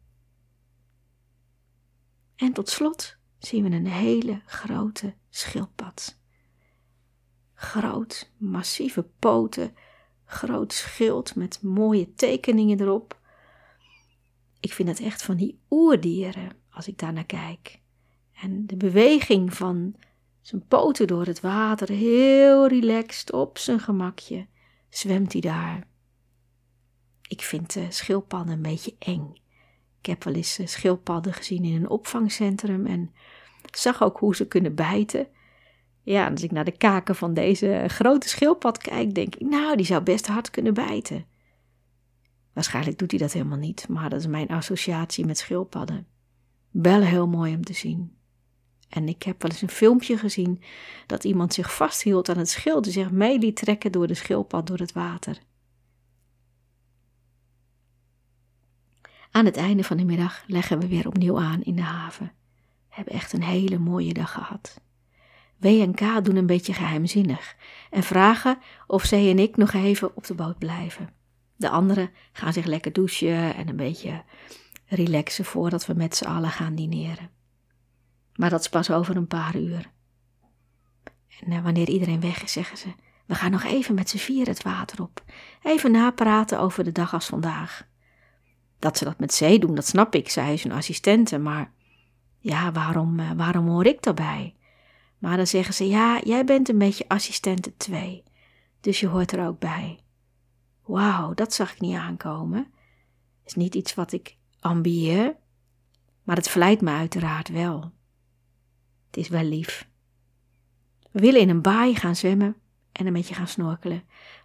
En 2.36 2.54
tot 2.54 2.70
slot 2.70 3.18
zien 3.38 3.64
we 3.64 3.76
een 3.76 3.88
hele 3.88 4.42
grote 4.46 5.16
schildpad. 5.30 6.20
Groot, 7.54 8.32
massieve 8.38 9.04
poten, 9.20 9.76
groot 10.26 10.74
schild 10.74 11.36
met 11.36 11.62
mooie 11.62 12.14
tekeningen 12.14 12.82
erop. 12.82 13.17
Ik 14.68 14.74
vind 14.74 14.88
het 14.90 15.00
echt 15.00 15.22
van 15.24 15.36
die 15.36 15.60
oerdieren 15.70 16.52
als 16.72 16.88
ik 16.88 16.98
daar 16.98 17.14
naar 17.14 17.26
kijk. 17.26 17.80
En 18.42 18.66
de 18.66 18.76
beweging 18.76 19.54
van 19.54 19.96
zijn 20.42 20.68
poten 20.68 21.08
door 21.08 21.26
het 21.26 21.40
water, 21.40 21.90
heel 21.90 22.68
relaxed 22.68 23.32
op 23.34 23.58
zijn 23.58 23.80
gemakje, 23.80 24.48
zwemt 24.90 25.32
hij 25.32 25.42
daar. 25.42 25.88
Ik 27.28 27.42
vind 27.42 27.76
uh, 27.76 27.84
schildpadden 27.90 28.54
een 28.54 28.62
beetje 28.62 28.96
eng. 29.00 29.34
Ik 30.00 30.06
heb 30.06 30.24
wel 30.24 30.34
eens 30.34 30.60
uh, 30.60 30.68
schildpadden 30.68 31.34
gezien 31.34 31.64
in 31.64 31.76
een 31.76 31.90
opvangcentrum 31.90 32.86
en 32.86 33.14
zag 33.72 34.04
ook 34.04 34.18
hoe 34.18 34.36
ze 34.36 34.48
kunnen 34.48 34.76
bijten. 34.76 35.28
Ja, 36.04 36.30
als 36.30 36.44
ik 36.44 36.52
naar 36.52 36.66
de 36.66 36.78
kaken 36.78 37.16
van 37.16 37.34
deze 37.34 37.84
grote 37.88 38.30
schildpad 38.30 38.78
kijk, 38.78 39.16
denk 39.16 39.36
ik, 39.36 39.48
nou, 39.48 39.76
die 39.76 39.86
zou 39.86 40.04
best 40.04 40.28
hard 40.28 40.50
kunnen 40.50 40.74
bijten. 40.74 41.26
Waarschijnlijk 42.58 42.98
doet 42.98 43.12
hij 43.12 43.20
dat 43.20 43.34
helemaal 43.34 43.58
niet, 43.58 43.88
maar 43.88 44.10
dat 44.10 44.20
is 44.20 44.28
mijn 44.28 44.48
associatie 44.48 45.26
met 45.26 45.38
schildpadden. 45.38 46.08
Wel 46.72 47.02
heel 47.02 47.28
mooi 47.28 47.56
om 47.56 47.64
te 47.64 47.74
zien. 47.74 48.18
En 48.90 49.08
ik 49.08 49.24
heb 49.24 49.42
wel 49.42 49.52
eens 49.52 49.62
een 49.62 49.70
filmpje 49.70 50.18
gezien 50.18 50.62
dat 51.08 51.24
iemand 51.24 51.54
zich 51.54 51.76
vasthield 51.76 52.30
aan 52.30 52.38
het 52.38 52.50
schild 52.50 52.86
en 52.86 52.92
zich 52.92 53.12
mee 53.12 53.40
liet 53.40 53.56
trekken 53.56 53.92
door 53.92 54.08
de 54.08 54.14
schildpad 54.14 54.68
door 54.68 54.78
het 54.78 54.92
water. 54.92 55.38
Aan 59.32 59.46
het 59.46 59.58
einde 59.58 59.84
van 59.84 59.98
de 59.98 60.06
middag 60.06 60.44
leggen 60.48 60.80
we 60.80 60.88
weer 60.88 61.08
opnieuw 61.08 61.40
aan 61.40 61.64
in 61.64 61.76
de 61.76 61.82
haven. 61.82 62.32
We 62.62 62.96
hebben 62.96 63.14
echt 63.14 63.34
een 63.34 63.44
hele 63.44 63.78
mooie 63.78 64.14
dag 64.14 64.32
gehad. 64.32 64.82
W 65.58 65.66
en 65.66 65.94
K 65.94 66.26
doen 66.26 66.36
een 66.36 66.46
beetje 66.46 66.74
geheimzinnig 66.74 67.56
en 67.90 68.04
vragen 68.04 68.58
of 68.88 69.04
zij 69.04 69.30
en 69.30 69.40
ik 69.40 69.58
nog 69.58 69.74
even 69.74 70.16
op 70.16 70.26
de 70.26 70.34
boot 70.34 70.58
blijven. 70.58 71.17
De 71.58 71.70
anderen 71.70 72.10
gaan 72.32 72.54
zich 72.54 72.66
lekker 72.66 72.94
douchen 72.94 73.56
en 73.56 73.68
een 73.68 73.76
beetje 73.76 74.24
relaxen 74.86 75.46
voordat 75.46 75.86
we 75.86 75.94
met 75.94 76.16
z'n 76.16 76.26
allen 76.26 76.50
gaan 76.50 76.76
dineren. 76.76 77.30
Maar 78.36 78.50
dat 78.50 78.60
is 78.60 78.70
pas 78.70 78.92
over 78.92 79.16
een 79.16 79.28
paar 79.28 79.56
uur. 79.56 79.92
En 81.40 81.52
eh, 81.52 81.64
wanneer 81.64 81.90
iedereen 81.90 82.20
weg 82.20 82.44
is, 82.44 82.52
zeggen 82.52 82.78
ze: 82.78 82.88
We 83.26 83.36
gaan 83.36 83.52
nog 83.52 83.64
even 83.64 83.96
met 83.96 84.10
z'n 84.10 84.18
vier 84.18 84.48
het 84.48 84.64
water 84.64 85.02
op. 85.02 85.24
Even 85.64 85.92
napraten 85.92 86.60
over 86.60 86.84
de 86.84 86.92
dag 86.92 87.14
als 87.14 87.26
vandaag. 87.26 87.88
Dat 88.80 88.98
ze 88.98 89.04
dat 89.04 89.20
met 89.20 89.34
zee 89.34 89.60
doen, 89.60 89.76
dat 89.76 89.88
snap 89.88 90.16
ik, 90.16 90.30
zei 90.30 90.58
zijn 90.58 90.74
assistente, 90.74 91.38
maar 91.38 91.72
ja, 92.40 92.72
waarom, 92.72 93.20
eh, 93.20 93.32
waarom 93.36 93.68
hoor 93.68 93.86
ik 93.86 94.04
daarbij? 94.04 94.56
Maar 95.18 95.38
dan 95.38 95.48
zeggen 95.48 95.74
ze, 95.74 95.88
ja, 95.88 96.20
jij 96.24 96.44
bent 96.44 96.70
een 96.70 96.78
beetje 96.78 97.06
assistente 97.08 97.78
2, 97.78 98.24
dus 98.82 99.00
je 99.00 99.08
hoort 99.08 99.32
er 99.32 99.48
ook 99.48 99.60
bij. 99.60 100.00
Wauw, 100.88 101.34
dat 101.34 101.54
zag 101.54 101.72
ik 101.74 101.80
niet 101.80 101.96
aankomen. 101.96 102.74
Is 103.46 103.54
niet 103.54 103.76
iets 103.76 103.94
wat 103.94 104.12
ik 104.12 104.38
ambieer, 104.60 105.36
maar 106.24 106.36
het 106.36 106.50
verleidt 106.50 106.82
me 106.82 106.92
uiteraard 106.92 107.50
wel. 107.50 107.92
Het 109.08 109.18
is 109.18 109.30
wel 109.30 109.44
lief. 109.44 109.90
We 111.12 111.20
willen 111.20 111.42
in 111.42 111.50
een 111.50 111.62
baai 111.62 111.96
gaan 111.96 112.16
zwemmen 112.16 112.56
en 112.92 113.08
een 113.08 113.14
beetje 113.14 113.34
gaan 113.34 113.48
snorkelen, 113.48 114.04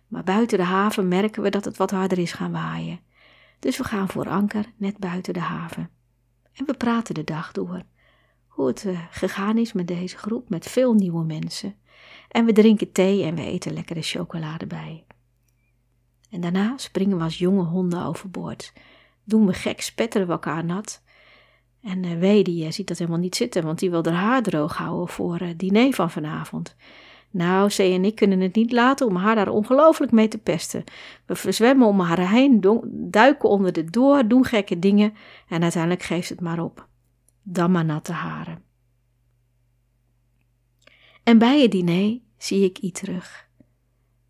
maar 0.08 0.24
buiten 0.24 0.58
de 0.58 0.64
haven 0.64 1.08
merken 1.08 1.42
we 1.42 1.50
dat 1.50 1.64
het 1.64 1.76
wat 1.76 1.90
harder 1.90 2.18
is 2.18 2.32
gaan 2.32 2.52
waaien. 2.52 3.00
Dus 3.58 3.76
we 3.76 3.84
gaan 3.84 4.08
voor 4.08 4.28
anker 4.28 4.72
net 4.76 4.98
buiten 4.98 5.34
de 5.34 5.40
haven. 5.40 5.90
En 6.52 6.66
we 6.66 6.74
praten 6.74 7.14
de 7.14 7.24
dag 7.24 7.52
door. 7.52 7.82
Hoe 8.46 8.66
het 8.66 8.84
uh, 8.84 9.00
gegaan 9.10 9.58
is 9.58 9.72
met 9.72 9.86
deze 9.86 10.16
groep, 10.16 10.48
met 10.48 10.68
veel 10.68 10.94
nieuwe 10.94 11.24
mensen. 11.24 11.74
En 12.28 12.44
we 12.44 12.52
drinken 12.52 12.92
thee 12.92 13.24
en 13.24 13.34
we 13.34 13.44
eten 13.44 13.72
lekkere 13.72 14.02
chocolade 14.02 14.66
bij. 14.66 15.04
En 16.32 16.40
daarna 16.40 16.72
springen 16.76 17.16
we 17.16 17.22
als 17.22 17.38
jonge 17.38 17.64
honden 17.64 18.04
overboord. 18.04 18.72
Doen 19.24 19.46
we 19.46 19.52
gek, 19.52 19.80
spetteren 19.80 20.26
we 20.26 20.32
elkaar 20.32 20.64
nat. 20.64 21.02
En 21.82 22.04
uh, 22.04 22.70
ziet 22.70 22.88
dat 22.88 22.98
helemaal 22.98 23.20
niet 23.20 23.36
zitten, 23.36 23.64
want 23.64 23.78
die 23.78 23.90
wil 23.90 24.04
haar 24.04 24.14
haar 24.14 24.42
droog 24.42 24.76
houden 24.76 25.08
voor 25.08 25.38
het 25.38 25.58
diner 25.58 25.92
van 25.92 26.10
vanavond. 26.10 26.76
Nou, 27.30 27.68
C 27.68 27.78
en 27.78 28.04
ik 28.04 28.14
kunnen 28.14 28.40
het 28.40 28.54
niet 28.54 28.72
laten 28.72 29.06
om 29.06 29.16
haar 29.16 29.34
daar 29.34 29.48
ongelooflijk 29.48 30.12
mee 30.12 30.28
te 30.28 30.38
pesten. 30.38 30.84
We 31.26 31.36
verzwemmen 31.36 31.88
om 31.88 32.00
haar 32.00 32.30
heen, 32.30 32.60
duiken 33.10 33.48
onder 33.48 33.72
de 33.72 33.84
door, 33.84 34.28
doen 34.28 34.44
gekke 34.44 34.78
dingen 34.78 35.14
en 35.48 35.62
uiteindelijk 35.62 36.02
geeft 36.02 36.28
het 36.28 36.40
maar 36.40 36.62
op. 36.62 36.88
Dan 37.42 37.70
maar 37.70 37.84
natte 37.84 38.12
haren. 38.12 38.62
En 41.22 41.38
bij 41.38 41.62
het 41.62 41.70
diner 41.70 42.18
zie 42.38 42.64
ik 42.64 42.78
I 42.82 42.92
terug. 42.92 43.48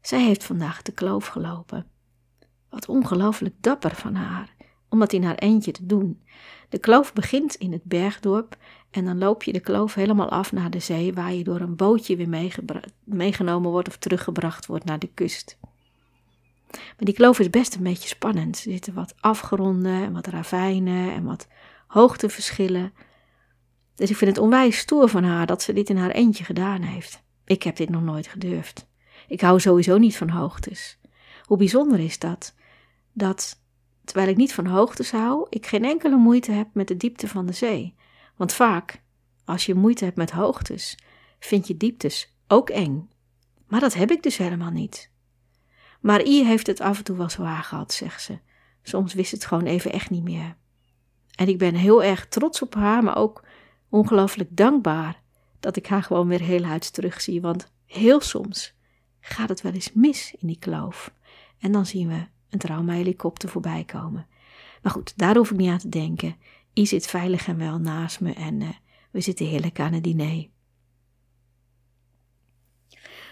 Zij 0.00 0.22
heeft 0.22 0.44
vandaag 0.44 0.82
de 0.82 0.92
kloof 0.92 1.26
gelopen. 1.26 1.91
Wat 2.72 2.88
ongelooflijk 2.88 3.54
dapper 3.60 3.94
van 3.94 4.14
haar, 4.14 4.54
om 4.88 4.98
dat 4.98 5.12
in 5.12 5.24
haar 5.24 5.34
eentje 5.34 5.72
te 5.72 5.86
doen. 5.86 6.22
De 6.68 6.78
kloof 6.78 7.12
begint 7.12 7.54
in 7.54 7.72
het 7.72 7.84
bergdorp 7.84 8.56
en 8.90 9.04
dan 9.04 9.18
loop 9.18 9.42
je 9.42 9.52
de 9.52 9.60
kloof 9.60 9.94
helemaal 9.94 10.28
af 10.28 10.52
naar 10.52 10.70
de 10.70 10.78
zee, 10.78 11.12
waar 11.12 11.32
je 11.32 11.44
door 11.44 11.60
een 11.60 11.76
bootje 11.76 12.16
weer 12.16 12.52
meegenomen 13.04 13.70
wordt 13.70 13.88
of 13.88 13.96
teruggebracht 13.96 14.66
wordt 14.66 14.84
naar 14.84 14.98
de 14.98 15.10
kust. 15.14 15.58
Maar 16.70 16.94
die 16.96 17.14
kloof 17.14 17.38
is 17.38 17.50
best 17.50 17.74
een 17.74 17.82
beetje 17.82 18.08
spannend. 18.08 18.56
Er 18.56 18.72
zitten 18.72 18.94
wat 18.94 19.14
afgronden 19.20 20.02
en 20.02 20.12
wat 20.12 20.26
ravijnen 20.26 21.12
en 21.12 21.24
wat 21.24 21.48
hoogteverschillen. 21.86 22.92
Dus 23.94 24.10
ik 24.10 24.16
vind 24.16 24.30
het 24.30 24.44
onwijs 24.44 24.78
stoer 24.78 25.08
van 25.08 25.24
haar 25.24 25.46
dat 25.46 25.62
ze 25.62 25.72
dit 25.72 25.90
in 25.90 25.96
haar 25.96 26.10
eentje 26.10 26.44
gedaan 26.44 26.82
heeft. 26.82 27.22
Ik 27.44 27.62
heb 27.62 27.76
dit 27.76 27.90
nog 27.90 28.02
nooit 28.02 28.26
gedurfd. 28.26 28.86
Ik 29.28 29.40
hou 29.40 29.60
sowieso 29.60 29.98
niet 29.98 30.16
van 30.16 30.28
hoogtes. 30.28 30.98
Hoe 31.44 31.56
bijzonder 31.56 31.98
is 31.98 32.18
dat? 32.18 32.54
Dat, 33.12 33.60
terwijl 34.04 34.28
ik 34.28 34.36
niet 34.36 34.54
van 34.54 34.66
hoogtes 34.66 35.10
hou, 35.10 35.46
ik 35.50 35.66
geen 35.66 35.84
enkele 35.84 36.16
moeite 36.16 36.52
heb 36.52 36.68
met 36.72 36.88
de 36.88 36.96
diepte 36.96 37.28
van 37.28 37.46
de 37.46 37.52
zee. 37.52 37.94
Want 38.36 38.52
vaak, 38.52 39.02
als 39.44 39.66
je 39.66 39.74
moeite 39.74 40.04
hebt 40.04 40.16
met 40.16 40.30
hoogtes, 40.30 40.98
vind 41.38 41.66
je 41.66 41.76
dieptes 41.76 42.36
ook 42.48 42.70
eng. 42.70 43.10
Maar 43.66 43.80
dat 43.80 43.94
heb 43.94 44.10
ik 44.10 44.22
dus 44.22 44.36
helemaal 44.36 44.70
niet. 44.70 45.10
Maar 46.00 46.24
I 46.24 46.44
heeft 46.44 46.66
het 46.66 46.80
af 46.80 46.98
en 46.98 47.04
toe 47.04 47.16
wel 47.16 47.30
zwaar 47.30 47.62
gehad, 47.62 47.92
zegt 47.92 48.22
ze. 48.22 48.38
Soms 48.82 49.14
wist 49.14 49.32
het 49.32 49.46
gewoon 49.46 49.64
even 49.64 49.92
echt 49.92 50.10
niet 50.10 50.22
meer. 50.22 50.56
En 51.34 51.48
ik 51.48 51.58
ben 51.58 51.74
heel 51.74 52.02
erg 52.02 52.28
trots 52.28 52.62
op 52.62 52.74
haar, 52.74 53.02
maar 53.02 53.16
ook 53.16 53.44
ongelooflijk 53.88 54.56
dankbaar 54.56 55.22
dat 55.60 55.76
ik 55.76 55.86
haar 55.86 56.02
gewoon 56.02 56.28
weer 56.28 56.40
heel 56.40 56.62
huids 56.62 56.90
terugzie. 56.90 57.40
Want 57.40 57.72
heel 57.86 58.20
soms 58.20 58.74
gaat 59.20 59.48
het 59.48 59.60
wel 59.60 59.72
eens 59.72 59.92
mis 59.92 60.34
in 60.38 60.46
die 60.46 60.58
kloof. 60.58 61.14
En 61.58 61.72
dan 61.72 61.86
zien 61.86 62.08
we 62.08 62.26
een 62.52 62.58
traumahelikopter 62.58 63.48
voorbij 63.48 63.84
komen. 63.84 64.26
Maar 64.82 64.92
goed, 64.92 65.18
daar 65.18 65.36
hoef 65.36 65.50
ik 65.50 65.56
niet 65.56 65.70
aan 65.70 65.78
te 65.78 65.88
denken. 65.88 66.36
I 66.74 66.86
zit 66.86 67.06
veilig 67.06 67.46
en 67.48 67.58
wel 67.58 67.78
naast 67.78 68.20
me 68.20 68.32
en 68.32 68.60
uh, 68.60 68.68
we 69.10 69.20
zitten 69.20 69.46
heerlijk 69.46 69.80
aan 69.80 69.92
het 69.92 70.04
diner. 70.04 70.48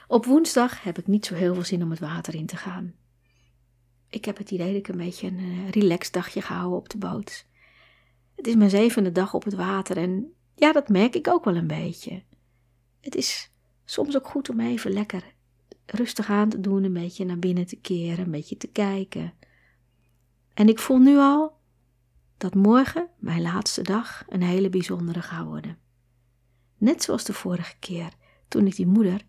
Op 0.06 0.24
woensdag 0.24 0.82
heb 0.82 0.98
ik 0.98 1.06
niet 1.06 1.26
zo 1.26 1.34
heel 1.34 1.54
veel 1.54 1.64
zin 1.64 1.82
om 1.82 1.90
het 1.90 2.00
water 2.00 2.34
in 2.34 2.46
te 2.46 2.56
gaan. 2.56 2.94
Ik 4.08 4.24
heb 4.24 4.36
het 4.38 4.50
idee 4.50 4.66
dat 4.66 4.76
ik 4.76 4.88
een 4.88 4.96
beetje 4.96 5.26
een 5.26 5.38
uh, 5.38 5.70
relaxed 5.70 6.12
dagje 6.12 6.42
gehouden 6.42 6.78
op 6.78 6.88
de 6.88 6.98
boot. 6.98 7.46
Het 8.36 8.46
is 8.46 8.54
mijn 8.54 8.70
zevende 8.70 9.12
dag 9.12 9.34
op 9.34 9.44
het 9.44 9.54
water 9.54 9.96
en 9.96 10.32
ja, 10.54 10.72
dat 10.72 10.88
merk 10.88 11.14
ik 11.14 11.28
ook 11.28 11.44
wel 11.44 11.56
een 11.56 11.66
beetje. 11.66 12.22
Het 13.00 13.14
is 13.14 13.50
soms 13.84 14.16
ook 14.16 14.28
goed 14.28 14.50
om 14.50 14.60
even 14.60 14.92
lekker 14.92 15.34
rustig 15.92 16.30
aan 16.30 16.48
te 16.48 16.60
doen, 16.60 16.84
een 16.84 16.92
beetje 16.92 17.24
naar 17.24 17.38
binnen 17.38 17.66
te 17.66 17.76
keren, 17.76 18.24
een 18.24 18.30
beetje 18.30 18.56
te 18.56 18.66
kijken. 18.66 19.32
En 20.54 20.68
ik 20.68 20.78
voel 20.78 20.98
nu 20.98 21.16
al 21.16 21.58
dat 22.36 22.54
morgen, 22.54 23.08
mijn 23.18 23.42
laatste 23.42 23.82
dag, 23.82 24.24
een 24.28 24.42
hele 24.42 24.68
bijzondere 24.70 25.22
gaat 25.22 25.46
worden. 25.46 25.78
Net 26.78 27.02
zoals 27.02 27.24
de 27.24 27.32
vorige 27.32 27.74
keer, 27.78 28.12
toen 28.48 28.66
ik 28.66 28.76
die 28.76 28.86
moeder 28.86 29.22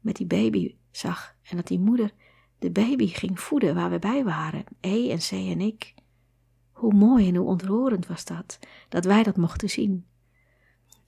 met 0.00 0.16
die 0.16 0.26
baby 0.26 0.74
zag 0.90 1.36
en 1.42 1.56
dat 1.56 1.66
die 1.66 1.78
moeder 1.78 2.10
de 2.58 2.70
baby 2.70 3.06
ging 3.06 3.40
voeden 3.40 3.74
waar 3.74 3.90
we 3.90 3.98
bij 3.98 4.24
waren, 4.24 4.64
E 4.80 5.10
en 5.10 5.18
C 5.18 5.30
en 5.30 5.60
ik. 5.60 5.94
Hoe 6.72 6.94
mooi 6.94 7.28
en 7.28 7.36
hoe 7.36 7.46
ontroerend 7.46 8.06
was 8.06 8.24
dat, 8.24 8.58
dat 8.88 9.04
wij 9.04 9.22
dat 9.22 9.36
mochten 9.36 9.70
zien. 9.70 10.06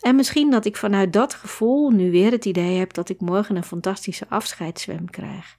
En 0.04 0.16
misschien 0.16 0.50
dat 0.50 0.64
ik 0.64 0.76
vanuit 0.76 1.12
dat 1.12 1.34
gevoel 1.34 1.90
nu 1.90 2.10
weer 2.10 2.30
het 2.30 2.44
idee 2.44 2.78
heb 2.78 2.92
dat 2.92 3.08
ik 3.08 3.20
morgen 3.20 3.56
een 3.56 3.64
fantastische 3.64 4.28
afscheidszwem 4.28 5.10
krijg. 5.10 5.58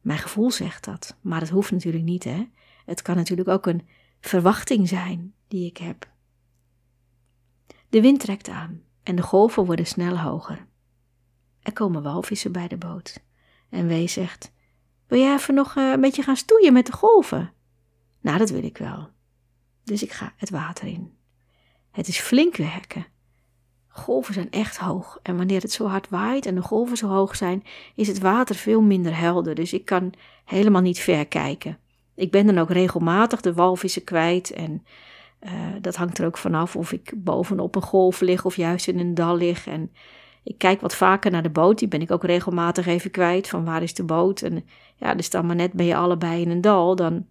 Mijn 0.00 0.18
gevoel 0.18 0.50
zegt 0.50 0.84
dat, 0.84 1.16
maar 1.20 1.40
dat 1.40 1.48
hoeft 1.48 1.70
natuurlijk 1.70 2.04
niet, 2.04 2.24
hè. 2.24 2.48
Het 2.84 3.02
kan 3.02 3.16
natuurlijk 3.16 3.48
ook 3.48 3.66
een 3.66 3.88
verwachting 4.20 4.88
zijn 4.88 5.34
die 5.48 5.66
ik 5.66 5.76
heb. 5.76 6.10
De 7.88 8.00
wind 8.00 8.20
trekt 8.20 8.48
aan 8.48 8.82
en 9.02 9.16
de 9.16 9.22
golven 9.22 9.64
worden 9.64 9.86
snel 9.86 10.18
hoger. 10.18 10.66
Er 11.60 11.72
komen 11.72 12.02
walvissen 12.02 12.52
bij 12.52 12.68
de 12.68 12.76
boot. 12.76 13.24
En 13.70 13.86
Wee 13.86 14.08
zegt: 14.08 14.52
Wil 15.06 15.20
jij 15.20 15.34
even 15.34 15.54
nog 15.54 15.76
eh, 15.76 15.90
een 15.90 16.00
beetje 16.00 16.22
gaan 16.22 16.36
stoeien 16.36 16.72
met 16.72 16.86
de 16.86 16.92
golven? 16.92 17.52
Nou, 18.20 18.38
dat 18.38 18.50
wil 18.50 18.64
ik 18.64 18.78
wel. 18.78 19.08
Dus 19.84 20.02
ik 20.02 20.12
ga 20.12 20.32
het 20.36 20.50
water 20.50 20.86
in. 20.86 21.20
Het 21.92 22.08
is 22.08 22.18
flink 22.20 22.56
werken. 22.56 23.06
Golven 23.88 24.34
zijn 24.34 24.50
echt 24.50 24.76
hoog 24.76 25.18
en 25.22 25.36
wanneer 25.36 25.60
het 25.60 25.72
zo 25.72 25.86
hard 25.86 26.08
waait 26.08 26.46
en 26.46 26.54
de 26.54 26.62
golven 26.62 26.96
zo 26.96 27.08
hoog 27.08 27.36
zijn, 27.36 27.64
is 27.94 28.08
het 28.08 28.18
water 28.18 28.54
veel 28.54 28.80
minder 28.80 29.18
helder, 29.18 29.54
dus 29.54 29.72
ik 29.72 29.84
kan 29.84 30.12
helemaal 30.44 30.82
niet 30.82 30.98
ver 30.98 31.26
kijken. 31.26 31.78
Ik 32.14 32.30
ben 32.30 32.46
dan 32.46 32.58
ook 32.58 32.70
regelmatig 32.70 33.40
de 33.40 33.54
walvissen 33.54 34.04
kwijt 34.04 34.50
en 34.50 34.84
uh, 35.40 35.50
dat 35.80 35.96
hangt 35.96 36.18
er 36.18 36.26
ook 36.26 36.36
vanaf 36.36 36.76
of 36.76 36.92
ik 36.92 37.12
bovenop 37.16 37.74
een 37.74 37.82
golf 37.82 38.20
lig 38.20 38.44
of 38.44 38.56
juist 38.56 38.88
in 38.88 38.98
een 38.98 39.14
dal 39.14 39.36
lig. 39.36 39.66
En 39.66 39.92
ik 40.42 40.58
kijk 40.58 40.80
wat 40.80 40.94
vaker 40.94 41.30
naar 41.30 41.42
de 41.42 41.50
boot, 41.50 41.78
die 41.78 41.88
ben 41.88 42.00
ik 42.00 42.10
ook 42.10 42.24
regelmatig 42.24 42.86
even 42.86 43.10
kwijt, 43.10 43.48
van 43.48 43.64
waar 43.64 43.82
is 43.82 43.94
de 43.94 44.04
boot. 44.04 44.42
En 44.42 44.64
ja, 44.96 45.14
dus 45.14 45.30
dan 45.30 45.46
maar 45.46 45.56
net 45.56 45.72
ben 45.72 45.86
je 45.86 45.96
allebei 45.96 46.42
in 46.42 46.50
een 46.50 46.60
dal, 46.60 46.96
dan 46.96 47.26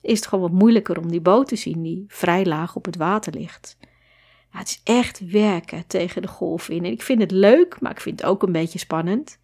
is 0.00 0.18
het 0.18 0.26
gewoon 0.26 0.50
wat 0.50 0.60
moeilijker 0.60 0.98
om 0.98 1.10
die 1.10 1.20
boot 1.20 1.48
te 1.48 1.56
zien 1.56 1.82
die 1.82 2.04
vrij 2.08 2.44
laag 2.44 2.76
op 2.76 2.84
het 2.84 2.96
water 2.96 3.32
ligt. 3.32 3.76
Het 4.58 4.68
is 4.68 4.80
echt 4.84 5.30
werken 5.30 5.86
tegen 5.86 6.22
de 6.22 6.28
golven 6.28 6.74
in. 6.74 6.84
En 6.84 6.90
ik 6.90 7.02
vind 7.02 7.20
het 7.20 7.30
leuk, 7.30 7.80
maar 7.80 7.90
ik 7.90 8.00
vind 8.00 8.20
het 8.20 8.28
ook 8.28 8.42
een 8.42 8.52
beetje 8.52 8.78
spannend. 8.78 9.38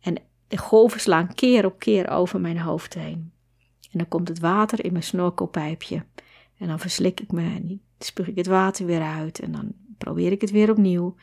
En 0.00 0.18
de 0.48 0.58
golven 0.58 1.00
slaan 1.00 1.34
keer 1.34 1.64
op 1.64 1.78
keer 1.78 2.08
over 2.08 2.40
mijn 2.40 2.58
hoofd 2.58 2.94
heen. 2.94 3.32
En 3.90 3.98
dan 3.98 4.08
komt 4.08 4.28
het 4.28 4.38
water 4.38 4.84
in 4.84 4.92
mijn 4.92 5.04
snorkelpijpje. 5.04 6.04
En 6.58 6.68
dan 6.68 6.78
verslik 6.78 7.20
ik 7.20 7.32
me 7.32 7.42
en 7.42 7.82
spuug 7.98 8.28
ik 8.28 8.36
het 8.36 8.46
water 8.46 8.86
weer 8.86 9.02
uit. 9.02 9.38
En 9.38 9.52
dan 9.52 9.72
probeer 9.98 10.32
ik 10.32 10.40
het 10.40 10.50
weer 10.50 10.70
opnieuw. 10.70 11.14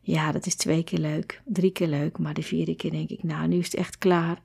Ja, 0.00 0.32
dat 0.32 0.46
is 0.46 0.54
twee 0.54 0.84
keer 0.84 0.98
leuk, 0.98 1.42
drie 1.44 1.70
keer 1.70 1.88
leuk. 1.88 2.18
Maar 2.18 2.34
de 2.34 2.42
vierde 2.42 2.76
keer 2.76 2.90
denk 2.90 3.10
ik, 3.10 3.22
nou, 3.22 3.48
nu 3.48 3.58
is 3.58 3.64
het 3.64 3.74
echt 3.74 3.98
klaar. 3.98 4.40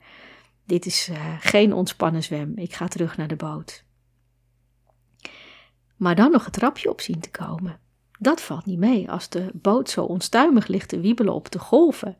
Dit 0.66 0.86
is 0.86 1.08
uh, 1.08 1.36
geen 1.40 1.72
ontspannen 1.72 2.22
zwem. 2.22 2.52
Ik 2.56 2.74
ga 2.74 2.88
terug 2.88 3.16
naar 3.16 3.28
de 3.28 3.36
boot. 3.36 3.84
Maar 5.96 6.14
dan 6.14 6.30
nog 6.30 6.44
het 6.44 6.52
trapje 6.52 6.90
op 6.90 7.00
zien 7.00 7.20
te 7.20 7.30
komen. 7.30 7.80
Dat 8.22 8.40
valt 8.40 8.66
niet 8.66 8.78
mee 8.78 9.10
als 9.10 9.28
de 9.28 9.50
boot 9.52 9.90
zo 9.90 10.04
onstuimig 10.04 10.66
ligt 10.66 10.88
te 10.88 11.00
wiebelen 11.00 11.34
op 11.34 11.50
de 11.50 11.58
golven. 11.58 12.16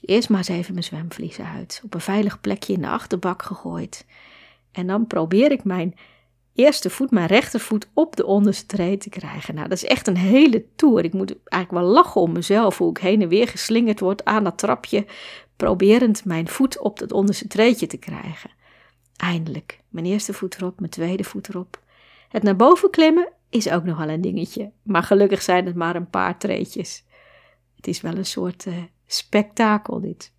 Eerst 0.00 0.28
maar 0.28 0.38
eens 0.38 0.48
even 0.48 0.72
mijn 0.72 0.84
zwemvliezen 0.84 1.46
uit, 1.46 1.80
op 1.84 1.94
een 1.94 2.00
veilig 2.00 2.40
plekje 2.40 2.72
in 2.72 2.80
de 2.80 2.88
achterbak 2.88 3.42
gegooid. 3.42 4.06
En 4.72 4.86
dan 4.86 5.06
probeer 5.06 5.50
ik 5.50 5.64
mijn 5.64 5.94
eerste 6.54 6.90
voet, 6.90 7.10
mijn 7.10 7.26
rechtervoet, 7.26 7.88
op 7.92 8.16
de 8.16 8.26
onderste 8.26 8.66
tree 8.66 8.96
te 8.96 9.08
krijgen. 9.08 9.54
Nou, 9.54 9.68
dat 9.68 9.76
is 9.76 9.84
echt 9.84 10.06
een 10.06 10.16
hele 10.16 10.64
toer. 10.76 11.04
Ik 11.04 11.12
moet 11.12 11.34
eigenlijk 11.44 11.84
wel 11.84 11.94
lachen 11.94 12.20
om 12.20 12.32
mezelf, 12.32 12.78
hoe 12.78 12.90
ik 12.90 12.98
heen 12.98 13.22
en 13.22 13.28
weer 13.28 13.48
geslingerd 13.48 14.00
word 14.00 14.24
aan 14.24 14.44
dat 14.44 14.58
trapje, 14.58 15.06
proberend 15.56 16.24
mijn 16.24 16.48
voet 16.48 16.78
op 16.78 16.98
dat 16.98 17.12
onderste 17.12 17.46
treetje 17.46 17.86
te 17.86 17.96
krijgen. 17.96 18.50
Eindelijk, 19.16 19.80
mijn 19.88 20.06
eerste 20.06 20.32
voet 20.32 20.54
erop, 20.54 20.78
mijn 20.78 20.92
tweede 20.92 21.24
voet 21.24 21.48
erop. 21.48 21.80
Het 22.28 22.42
naar 22.42 22.56
boven 22.56 22.90
klimmen 22.90 23.28
is 23.52 23.70
ook 23.70 23.84
nogal 23.84 24.08
een 24.08 24.20
dingetje, 24.20 24.72
maar 24.82 25.02
gelukkig 25.02 25.42
zijn 25.42 25.66
het 25.66 25.74
maar 25.74 25.96
een 25.96 26.10
paar 26.10 26.38
treetjes. 26.38 27.04
Het 27.76 27.86
is 27.86 28.00
wel 28.00 28.16
een 28.16 28.26
soort 28.26 28.66
uh, 28.66 28.82
spektakel 29.06 30.00
dit. 30.00 30.32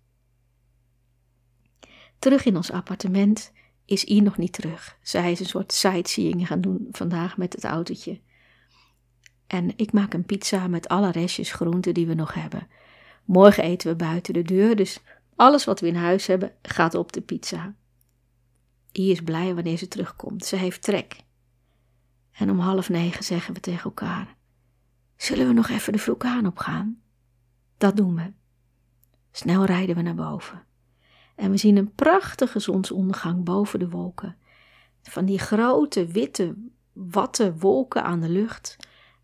Terug 2.18 2.44
in 2.44 2.56
ons 2.56 2.70
appartement 2.70 3.52
is 3.84 4.04
I 4.08 4.20
nog 4.20 4.36
niet 4.36 4.52
terug. 4.52 4.98
Zij 5.02 5.32
is 5.32 5.40
een 5.40 5.46
soort 5.46 5.72
sightseeing 5.72 6.46
gaan 6.46 6.60
doen 6.60 6.88
vandaag 6.90 7.36
met 7.36 7.52
het 7.52 7.64
autootje. 7.64 8.20
En 9.46 9.72
ik 9.76 9.92
maak 9.92 10.14
een 10.14 10.24
pizza 10.24 10.68
met 10.68 10.88
alle 10.88 11.10
restjes 11.10 11.52
groenten 11.52 11.94
die 11.94 12.06
we 12.06 12.14
nog 12.14 12.34
hebben. 12.34 12.68
Morgen 13.24 13.64
eten 13.64 13.90
we 13.90 13.96
buiten 13.96 14.34
de 14.34 14.42
deur, 14.42 14.76
dus 14.76 15.00
alles 15.36 15.64
wat 15.64 15.80
we 15.80 15.86
in 15.86 15.94
huis 15.94 16.26
hebben 16.26 16.52
gaat 16.62 16.94
op 16.94 17.12
de 17.12 17.20
pizza. 17.20 17.74
I 18.98 19.10
is 19.10 19.20
blij 19.22 19.54
wanneer 19.54 19.76
ze 19.76 19.88
terugkomt. 19.88 20.44
Ze 20.44 20.56
heeft 20.56 20.82
trek. 20.82 21.23
En 22.34 22.50
om 22.50 22.58
half 22.58 22.88
negen 22.88 23.24
zeggen 23.24 23.54
we 23.54 23.60
tegen 23.60 23.84
elkaar: 23.84 24.36
Zullen 25.16 25.46
we 25.46 25.52
nog 25.52 25.68
even 25.68 25.92
de 25.92 25.98
vulkaan 25.98 26.46
opgaan? 26.46 27.00
Dat 27.76 27.96
doen 27.96 28.14
we. 28.14 28.32
Snel 29.30 29.64
rijden 29.64 29.96
we 29.96 30.02
naar 30.02 30.14
boven. 30.14 30.64
En 31.34 31.50
we 31.50 31.56
zien 31.56 31.76
een 31.76 31.94
prachtige 31.94 32.58
zonsondergang 32.58 33.44
boven 33.44 33.78
de 33.78 33.88
wolken. 33.88 34.36
Van 35.02 35.24
die 35.24 35.38
grote, 35.38 36.06
witte, 36.06 36.54
watte 36.92 37.56
wolken 37.56 38.04
aan 38.04 38.20
de 38.20 38.28
lucht. 38.28 38.76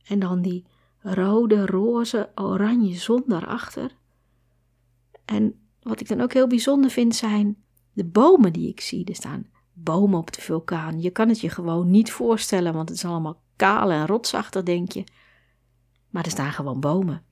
En 0.05 0.19
dan 0.19 0.43
die 0.43 0.67
rode, 0.99 1.67
roze, 1.67 2.31
oranje 2.35 2.95
zon 2.95 3.23
daarachter. 3.27 3.91
En 5.25 5.61
wat 5.83 6.01
ik 6.01 6.09
dan 6.09 6.21
ook 6.21 6.33
heel 6.33 6.47
bijzonder 6.47 6.91
vind 6.91 7.15
zijn 7.15 7.57
de 7.93 8.05
bomen 8.05 8.53
die 8.53 8.69
ik 8.69 8.81
zie. 8.81 9.05
Er 9.05 9.15
staan 9.15 9.50
bomen 9.83 10.19
op 10.19 10.33
de 10.33 10.41
vulkaan. 10.41 11.01
Je 11.01 11.11
kan 11.11 11.29
het 11.29 11.41
je 11.41 11.49
gewoon 11.49 11.91
niet 11.91 12.13
voorstellen, 12.13 12.73
want 12.73 12.89
het 12.89 12.99
is 12.99 13.05
allemaal 13.05 13.43
kaal 13.57 13.91
en 13.91 14.07
rotsachtig, 14.07 14.63
denk 14.63 14.93
je. 14.93 15.05
Maar 16.11 16.25
er 16.25 16.31
staan 16.31 16.53
gewoon 16.53 16.81
bomen. 16.81 17.25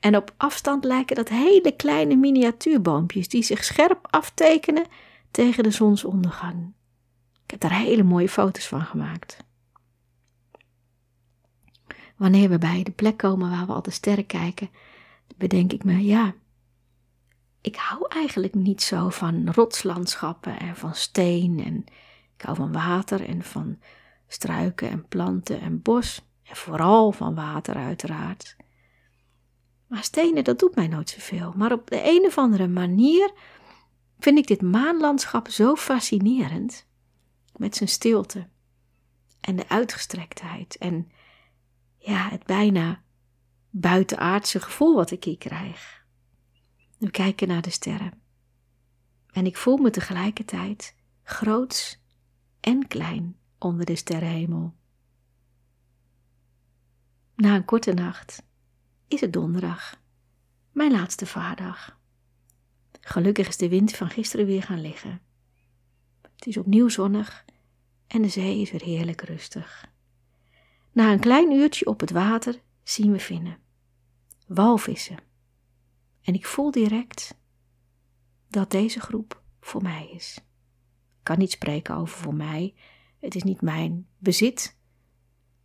En 0.00 0.16
op 0.16 0.34
afstand 0.36 0.84
lijken 0.84 1.16
dat 1.16 1.28
hele 1.28 1.72
kleine 1.76 2.16
miniatuurboompjes 2.16 3.28
die 3.28 3.42
zich 3.42 3.64
scherp 3.64 4.06
aftekenen 4.10 4.86
tegen 5.30 5.62
de 5.62 5.70
zonsondergang. 5.70 6.72
Ik 7.44 7.50
heb 7.50 7.60
daar 7.60 7.78
hele 7.78 8.02
mooie 8.02 8.28
foto's 8.28 8.68
van 8.68 8.82
gemaakt. 8.82 9.36
Wanneer 12.16 12.48
we 12.48 12.58
bij 12.58 12.82
de 12.82 12.90
plek 12.90 13.16
komen 13.16 13.50
waar 13.50 13.66
we 13.66 13.72
al 13.72 13.82
de 13.82 13.90
sterren 13.90 14.26
kijken, 14.26 14.70
bedenk 15.36 15.72
ik 15.72 15.84
me, 15.84 16.04
ja, 16.04 16.34
ik 17.64 17.76
hou 17.76 18.06
eigenlijk 18.08 18.54
niet 18.54 18.82
zo 18.82 19.08
van 19.08 19.50
rotslandschappen 19.50 20.58
en 20.58 20.76
van 20.76 20.94
steen 20.94 21.64
en 21.64 21.84
ik 22.36 22.42
hou 22.42 22.56
van 22.56 22.72
water 22.72 23.28
en 23.28 23.42
van 23.42 23.78
struiken 24.26 24.90
en 24.90 25.08
planten 25.08 25.60
en 25.60 25.82
bos 25.82 26.24
en 26.42 26.56
vooral 26.56 27.12
van 27.12 27.34
water 27.34 27.74
uiteraard. 27.74 28.56
Maar 29.86 30.02
stenen, 30.02 30.44
dat 30.44 30.58
doet 30.58 30.74
mij 30.74 30.88
nooit 30.88 31.10
zoveel. 31.10 31.52
Maar 31.56 31.72
op 31.72 31.90
de 31.90 32.00
een 32.04 32.24
of 32.26 32.38
andere 32.38 32.68
manier 32.68 33.32
vind 34.18 34.38
ik 34.38 34.46
dit 34.46 34.62
maanlandschap 34.62 35.48
zo 35.48 35.74
fascinerend. 35.74 36.86
Met 37.56 37.76
zijn 37.76 37.88
stilte 37.88 38.48
en 39.40 39.56
de 39.56 39.68
uitgestrektheid 39.68 40.76
en 40.76 41.10
ja, 41.96 42.28
het 42.28 42.44
bijna 42.44 43.02
buitenaardse 43.70 44.60
gevoel 44.60 44.94
wat 44.94 45.10
ik 45.10 45.24
hier 45.24 45.38
krijg. 45.38 46.03
We 47.04 47.10
kijken 47.10 47.48
naar 47.48 47.62
de 47.62 47.70
sterren. 47.70 48.12
En 49.32 49.46
ik 49.46 49.56
voel 49.56 49.76
me 49.76 49.90
tegelijkertijd 49.90 50.94
groots 51.22 52.00
en 52.60 52.86
klein 52.86 53.36
onder 53.58 53.86
de 53.86 53.96
sterrenhemel. 53.96 54.74
Na 57.34 57.54
een 57.54 57.64
korte 57.64 57.92
nacht 57.92 58.42
is 59.08 59.20
het 59.20 59.32
donderdag, 59.32 60.00
mijn 60.72 60.92
laatste 60.92 61.26
vaardag. 61.26 61.98
Gelukkig 63.00 63.48
is 63.48 63.56
de 63.56 63.68
wind 63.68 63.96
van 63.96 64.10
gisteren 64.10 64.46
weer 64.46 64.62
gaan 64.62 64.80
liggen. 64.80 65.20
Het 66.20 66.46
is 66.46 66.56
opnieuw 66.56 66.88
zonnig 66.88 67.44
en 68.06 68.22
de 68.22 68.28
zee 68.28 68.60
is 68.60 68.70
weer 68.70 68.84
heerlijk 68.84 69.20
rustig. 69.20 69.92
Na 70.92 71.12
een 71.12 71.20
klein 71.20 71.52
uurtje 71.52 71.86
op 71.86 72.00
het 72.00 72.10
water 72.10 72.60
zien 72.82 73.12
we 73.12 73.18
vinnen. 73.18 73.58
Walvissen. 74.46 75.32
En 76.24 76.34
ik 76.34 76.46
voel 76.46 76.70
direct 76.70 77.38
dat 78.48 78.70
deze 78.70 79.00
groep 79.00 79.42
voor 79.60 79.82
mij 79.82 80.10
is. 80.10 80.38
Ik 81.08 81.30
kan 81.30 81.38
niet 81.38 81.50
spreken 81.50 81.96
over 81.96 82.18
voor 82.18 82.34
mij. 82.34 82.74
Het 83.20 83.34
is 83.34 83.42
niet 83.42 83.60
mijn 83.60 84.06
bezit. 84.18 84.78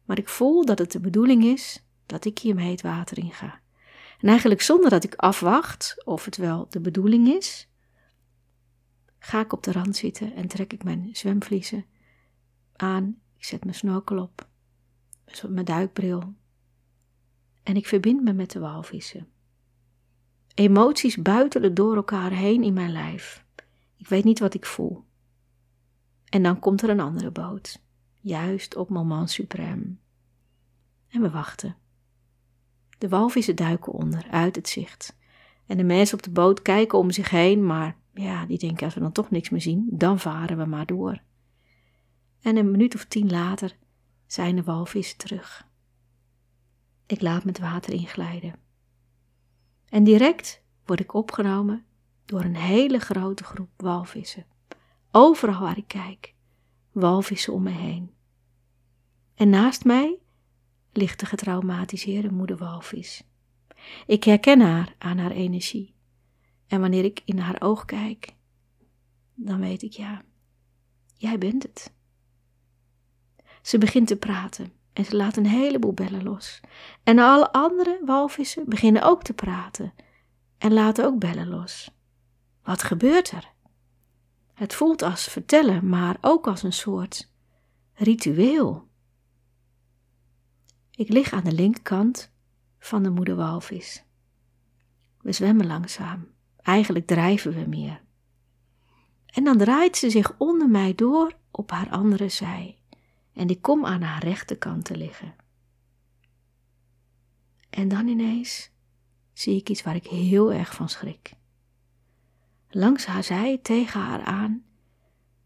Maar 0.06 0.18
ik 0.18 0.30
voel 0.30 0.66
dat 0.66 0.80
het 0.80 0.92
de 0.92 1.00
bedoeling 1.00 1.44
is 1.44 1.86
dat 2.06 2.26
ik 2.26 2.40
hiermee 2.40 2.72
het 2.72 2.82
water 2.82 3.18
in 3.18 3.32
ga. 3.32 3.62
En 4.20 4.28
eigenlijk 4.28 4.62
zonder 4.62 4.90
dat 4.90 5.04
ik 5.04 5.16
afwacht 5.16 6.06
of 6.06 6.26
het 6.26 6.38
wel 6.38 6.70
de 6.70 6.80
bedoeling 6.80 7.28
is, 7.28 7.70
ga 9.20 9.40
ik 9.40 9.54
op 9.54 9.64
de 9.64 9.72
rand 9.72 9.96
zitten 9.96 10.36
en 10.36 10.48
trek 10.48 10.74
ik 10.74 10.84
mijn 10.84 11.10
zwemvliezen 11.12 11.86
aan. 12.76 13.22
Ik 13.38 13.46
zet 13.46 13.64
mijn 13.64 13.76
snorkel 13.76 14.22
op, 14.22 14.48
mijn 15.48 15.66
duikbril. 15.66 16.34
En 17.64 17.76
ik 17.76 17.88
verbind 17.88 18.24
me 18.24 18.34
met 18.34 18.52
de 18.52 18.60
walvissen. 18.60 19.28
Emoties 20.60 21.16
buitelen 21.16 21.74
door 21.74 21.96
elkaar 21.96 22.32
heen 22.32 22.64
in 22.64 22.74
mijn 22.74 22.92
lijf. 22.92 23.46
Ik 23.98 24.08
weet 24.08 24.24
niet 24.24 24.40
wat 24.40 24.54
ik 24.54 24.66
voel. 24.66 25.04
En 26.30 26.44
dan 26.44 26.60
komt 26.60 26.82
er 26.82 26.90
een 26.90 27.00
andere 27.00 27.32
boot, 27.32 27.82
juist 28.22 28.76
op 28.76 28.90
moment 28.90 29.42
suprême. 29.42 29.98
En 31.10 31.22
we 31.22 31.30
wachten. 31.30 31.76
De 32.98 33.10
walvissen 33.10 33.56
duiken 33.56 33.94
onder, 33.94 34.28
uit 34.32 34.56
het 34.56 34.70
zicht. 34.70 35.18
En 35.66 35.78
de 35.78 35.84
mensen 35.84 36.18
op 36.18 36.24
de 36.24 36.32
boot 36.32 36.62
kijken 36.62 36.98
om 36.98 37.12
zich 37.12 37.30
heen, 37.30 37.66
maar 37.66 37.96
ja, 38.14 38.46
die 38.46 38.58
denken 38.58 38.86
als 38.86 38.94
we 38.94 39.00
dan 39.00 39.12
toch 39.12 39.30
niks 39.30 39.50
meer 39.50 39.62
zien, 39.62 39.88
dan 39.92 40.20
varen 40.20 40.58
we 40.58 40.66
maar 40.66 40.86
door. 40.86 41.22
En 42.42 42.58
een 42.58 42.72
minuut 42.72 42.96
of 42.96 43.06
tien 43.06 43.30
later 43.30 43.78
zijn 44.28 44.56
de 44.56 44.64
walvissen 44.64 45.18
terug. 45.18 45.68
Ik 47.06 47.22
laat 47.22 47.44
me 47.44 47.50
het 47.50 47.60
water 47.60 47.94
inglijden. 47.94 48.68
En 49.90 50.04
direct 50.04 50.62
word 50.86 51.00
ik 51.00 51.14
opgenomen 51.14 51.86
door 52.26 52.42
een 52.42 52.56
hele 52.56 53.00
grote 53.00 53.44
groep 53.44 53.70
walvissen. 53.78 54.46
Overal 55.12 55.60
waar 55.60 55.78
ik 55.78 55.88
kijk, 55.88 56.34
walvissen 56.92 57.54
om 57.54 57.64
me 57.64 57.70
heen. 57.70 58.14
En 59.36 59.50
naast 59.50 59.86
mij 59.86 60.18
ligt 60.92 61.20
de 61.20 61.26
getraumatiseerde 61.26 62.32
moeder 62.32 62.58
walvis. 62.58 63.24
Ik 64.06 64.24
herken 64.24 64.60
haar 64.60 64.96
aan 64.98 65.18
haar 65.18 65.32
energie. 65.32 65.94
En 66.68 66.82
wanneer 66.82 67.04
ik 67.04 67.22
in 67.26 67.38
haar 67.38 67.62
oog 67.62 67.86
kijk, 67.86 68.36
dan 69.34 69.60
weet 69.60 69.82
ik 69.82 69.92
ja, 69.92 70.22
jij 71.18 71.38
bent 71.38 71.64
het. 71.64 71.94
Ze 73.62 73.78
begint 73.78 74.08
te 74.08 74.16
praten 74.16 74.74
en 75.00 75.06
ze 75.06 75.16
laat 75.16 75.38
een 75.38 75.46
heleboel 75.46 75.94
bellen 75.94 76.24
los. 76.24 76.60
En 77.04 77.20
alle 77.20 77.52
andere 77.52 78.02
walvissen 78.06 78.70
beginnen 78.70 79.02
ook 79.02 79.24
te 79.24 79.34
praten 79.34 79.94
en 80.58 80.74
laten 80.74 81.06
ook 81.06 81.20
bellen 81.20 81.48
los. 81.48 81.92
Wat 82.64 82.84
gebeurt 82.84 83.32
er? 83.32 83.52
Het 84.54 84.74
voelt 84.74 85.02
als 85.02 85.24
vertellen, 85.24 85.90
maar 85.90 86.18
ook 86.22 86.48
als 86.48 86.64
een 86.64 86.74
soort 86.74 87.32
ritueel. 87.94 88.88
Ik 90.92 91.10
lig 91.10 91.32
aan 91.32 91.44
de 91.44 91.52
linkerkant 91.52 92.32
van 92.80 93.04
de 93.04 93.10
moeder 93.10 93.36
walvis. 93.36 94.04
We 95.22 95.32
zwemmen 95.32 95.68
langzaam. 95.68 96.28
Eigenlijk 96.58 97.08
drijven 97.08 97.54
we 97.54 97.66
meer. 97.68 98.02
En 99.26 99.44
dan 99.44 99.58
draait 99.58 99.98
ze 99.98 100.10
zich 100.10 100.36
onder 100.38 100.70
mij 100.70 100.96
door 100.96 101.34
op 101.52 101.72
haar 101.72 101.90
andere 101.90 102.30
zij. 102.30 102.79
En 103.40 103.50
ik 103.50 103.62
kom 103.62 103.86
aan 103.86 104.02
haar 104.02 104.24
rechterkant 104.24 104.86
te 104.86 104.98
liggen. 104.98 105.36
En 107.70 107.88
dan 107.88 108.08
ineens 108.08 108.70
zie 109.34 109.56
ik 109.56 109.70
iets 109.70 109.84
waar 109.84 109.96
ik 109.96 110.08
heel 110.08 110.54
erg 110.54 110.74
van 110.76 110.90
schrik. 110.90 111.34
Langs 112.70 113.06
haar 113.06 113.24
zij, 113.24 113.58
tegen 113.58 114.00
haar 114.02 114.22
aan, 114.22 114.66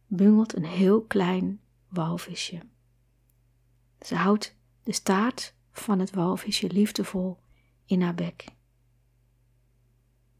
bungelt 0.08 0.56
een 0.56 0.66
heel 0.66 1.02
klein 1.02 1.62
walvisje. 1.88 2.60
Ze 4.00 4.16
houdt 4.16 4.56
de 4.84 4.94
staart 4.94 5.54
van 5.72 6.00
het 6.00 6.12
walvisje 6.12 6.72
liefdevol 6.72 7.40
in 7.86 8.02
haar 8.02 8.16
bek. 8.16 8.46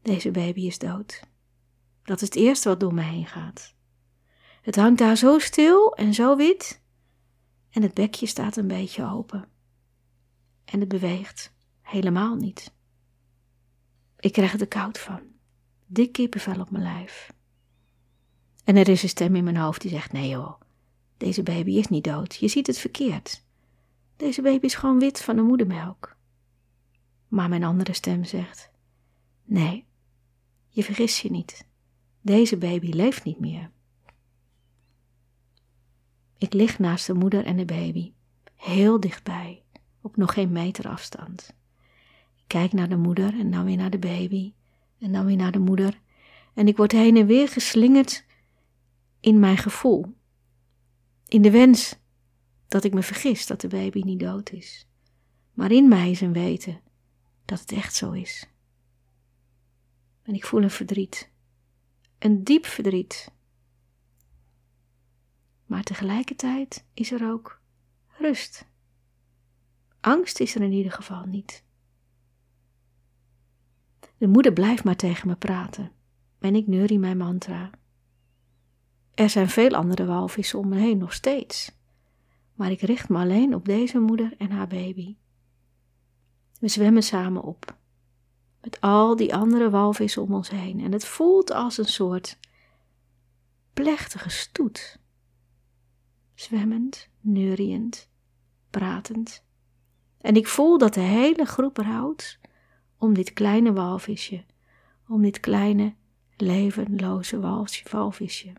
Deze 0.02 0.30
baby 0.30 0.66
is 0.66 0.78
dood. 0.78 1.22
Dat 2.02 2.20
is 2.20 2.28
het 2.28 2.36
eerste 2.36 2.68
wat 2.68 2.80
door 2.80 2.94
me 2.94 3.02
heen 3.02 3.26
gaat. 3.26 3.74
Het 4.62 4.76
hangt 4.76 4.98
daar 4.98 5.16
zo 5.16 5.38
stil 5.38 5.94
en 5.94 6.14
zo 6.14 6.36
wit 6.36 6.82
en 7.74 7.82
het 7.82 7.94
bekje 7.94 8.26
staat 8.26 8.56
een 8.56 8.66
beetje 8.66 9.04
open. 9.04 9.48
En 10.64 10.80
het 10.80 10.88
beweegt 10.88 11.52
helemaal 11.82 12.36
niet. 12.36 12.72
Ik 14.18 14.32
krijg 14.32 14.60
er 14.60 14.68
koud 14.68 14.98
van. 14.98 15.20
Dik 15.86 16.12
kippenvel 16.12 16.60
op 16.60 16.70
mijn 16.70 16.82
lijf. 16.82 17.32
En 18.64 18.76
er 18.76 18.88
is 18.88 19.02
een 19.02 19.08
stem 19.08 19.36
in 19.36 19.44
mijn 19.44 19.56
hoofd 19.56 19.80
die 19.80 19.90
zegt: 19.90 20.12
Nee 20.12 20.28
joh, 20.28 20.60
deze 21.16 21.42
baby 21.42 21.70
is 21.70 21.88
niet 21.88 22.04
dood. 22.04 22.34
Je 22.34 22.48
ziet 22.48 22.66
het 22.66 22.78
verkeerd. 22.78 23.44
Deze 24.16 24.42
baby 24.42 24.64
is 24.64 24.74
gewoon 24.74 24.98
wit 24.98 25.22
van 25.22 25.36
de 25.36 25.42
moedermelk. 25.42 26.16
Maar 27.28 27.48
mijn 27.48 27.64
andere 27.64 27.92
stem 27.92 28.24
zegt: 28.24 28.70
Nee, 29.44 29.84
je 30.68 30.82
vergis 30.82 31.20
je 31.20 31.30
niet. 31.30 31.66
Deze 32.20 32.56
baby 32.56 32.90
leeft 32.90 33.24
niet 33.24 33.40
meer. 33.40 33.70
Ik 36.44 36.52
lig 36.52 36.78
naast 36.78 37.06
de 37.06 37.14
moeder 37.14 37.44
en 37.44 37.56
de 37.56 37.64
baby, 37.64 38.12
heel 38.54 39.00
dichtbij, 39.00 39.62
op 40.00 40.16
nog 40.16 40.32
geen 40.32 40.52
meter 40.52 40.88
afstand. 40.88 41.54
Ik 42.36 42.44
kijk 42.46 42.72
naar 42.72 42.88
de 42.88 42.96
moeder 42.96 43.38
en 43.38 43.50
dan 43.50 43.64
weer 43.64 43.76
naar 43.76 43.90
de 43.90 43.98
baby 43.98 44.52
en 44.98 45.12
dan 45.12 45.26
weer 45.26 45.36
naar 45.36 45.52
de 45.52 45.58
moeder 45.58 46.00
en 46.54 46.68
ik 46.68 46.76
word 46.76 46.92
heen 46.92 47.16
en 47.16 47.26
weer 47.26 47.48
geslingerd 47.48 48.24
in 49.20 49.38
mijn 49.38 49.56
gevoel, 49.56 50.14
in 51.28 51.42
de 51.42 51.50
wens 51.50 51.96
dat 52.68 52.84
ik 52.84 52.94
me 52.94 53.02
vergis 53.02 53.46
dat 53.46 53.60
de 53.60 53.68
baby 53.68 54.00
niet 54.00 54.20
dood 54.20 54.50
is. 54.50 54.86
Maar 55.52 55.72
in 55.72 55.88
mij 55.88 56.10
is 56.10 56.20
een 56.20 56.32
weten 56.32 56.80
dat 57.44 57.60
het 57.60 57.72
echt 57.72 57.94
zo 57.94 58.12
is. 58.12 58.48
En 60.22 60.34
ik 60.34 60.46
voel 60.46 60.62
een 60.62 60.70
verdriet. 60.70 61.30
Een 62.18 62.44
diep 62.44 62.66
verdriet. 62.66 63.32
Maar 65.66 65.82
tegelijkertijd 65.82 66.84
is 66.94 67.12
er 67.12 67.30
ook 67.30 67.60
rust. 68.18 68.66
Angst 70.00 70.40
is 70.40 70.54
er 70.54 70.62
in 70.62 70.72
ieder 70.72 70.92
geval 70.92 71.24
niet. 71.24 71.64
De 74.18 74.26
moeder 74.26 74.52
blijft 74.52 74.84
maar 74.84 74.96
tegen 74.96 75.28
me 75.28 75.36
praten 75.36 75.92
en 76.38 76.54
ik 76.54 76.66
neurie 76.66 76.98
mijn 76.98 77.16
mantra. 77.16 77.70
Er 79.14 79.30
zijn 79.30 79.48
veel 79.48 79.74
andere 79.74 80.04
walvissen 80.04 80.58
om 80.58 80.68
me 80.68 80.76
heen 80.76 80.98
nog 80.98 81.12
steeds, 81.12 81.72
maar 82.54 82.70
ik 82.70 82.80
richt 82.80 83.08
me 83.08 83.18
alleen 83.18 83.54
op 83.54 83.64
deze 83.64 83.98
moeder 83.98 84.34
en 84.38 84.50
haar 84.50 84.66
baby. 84.66 85.16
We 86.60 86.68
zwemmen 86.68 87.02
samen 87.02 87.42
op, 87.42 87.76
met 88.60 88.80
al 88.80 89.16
die 89.16 89.34
andere 89.34 89.70
walvissen 89.70 90.22
om 90.22 90.34
ons 90.34 90.50
heen 90.50 90.80
en 90.80 90.92
het 90.92 91.04
voelt 91.04 91.50
als 91.50 91.78
een 91.78 91.84
soort 91.84 92.38
plechtige 93.72 94.30
stoet. 94.30 94.98
Zwemmend, 96.34 97.08
neuriënd, 97.20 98.08
pratend. 98.70 99.44
En 100.20 100.36
ik 100.36 100.46
voel 100.46 100.78
dat 100.78 100.94
de 100.94 101.00
hele 101.00 101.44
groep 101.44 101.76
rouwt 101.76 102.38
om 102.98 103.14
dit 103.14 103.32
kleine 103.32 103.72
walvisje, 103.72 104.44
om 105.08 105.22
dit 105.22 105.40
kleine 105.40 105.94
levenloze 106.36 107.40
walvisje. 107.90 108.52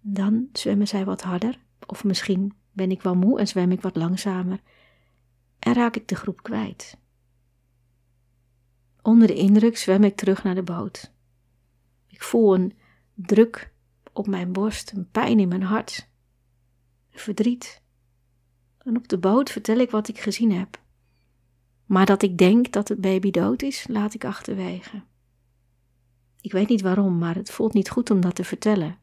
Dan 0.00 0.48
zwemmen 0.52 0.88
zij 0.88 1.04
wat 1.04 1.22
harder, 1.22 1.58
of 1.86 2.04
misschien 2.04 2.54
ben 2.72 2.90
ik 2.90 3.02
wel 3.02 3.14
moe 3.14 3.38
en 3.38 3.48
zwem 3.48 3.72
ik 3.72 3.80
wat 3.80 3.96
langzamer 3.96 4.60
en 5.58 5.74
raak 5.74 5.96
ik 5.96 6.08
de 6.08 6.14
groep 6.14 6.42
kwijt. 6.42 6.98
Onder 9.02 9.26
de 9.26 9.34
indruk 9.34 9.76
zwem 9.76 10.04
ik 10.04 10.16
terug 10.16 10.42
naar 10.42 10.54
de 10.54 10.62
boot. 10.62 11.12
Ik 12.06 12.22
voel 12.22 12.54
een 12.54 12.78
druk 13.14 13.72
op 14.18 14.26
mijn 14.26 14.52
borst, 14.52 14.92
een 14.92 15.10
pijn 15.10 15.38
in 15.38 15.48
mijn 15.48 15.62
hart, 15.62 16.08
verdriet. 17.10 17.82
En 18.78 18.96
op 18.96 19.08
de 19.08 19.18
boot 19.18 19.50
vertel 19.50 19.78
ik 19.78 19.90
wat 19.90 20.08
ik 20.08 20.18
gezien 20.18 20.52
heb. 20.52 20.82
Maar 21.86 22.06
dat 22.06 22.22
ik 22.22 22.38
denk 22.38 22.72
dat 22.72 22.88
het 22.88 23.00
baby 23.00 23.30
dood 23.30 23.62
is, 23.62 23.86
laat 23.88 24.14
ik 24.14 24.24
achterwege. 24.24 25.02
Ik 26.40 26.52
weet 26.52 26.68
niet 26.68 26.80
waarom, 26.80 27.18
maar 27.18 27.34
het 27.34 27.50
voelt 27.50 27.72
niet 27.72 27.90
goed 27.90 28.10
om 28.10 28.20
dat 28.20 28.34
te 28.34 28.44
vertellen. 28.44 28.98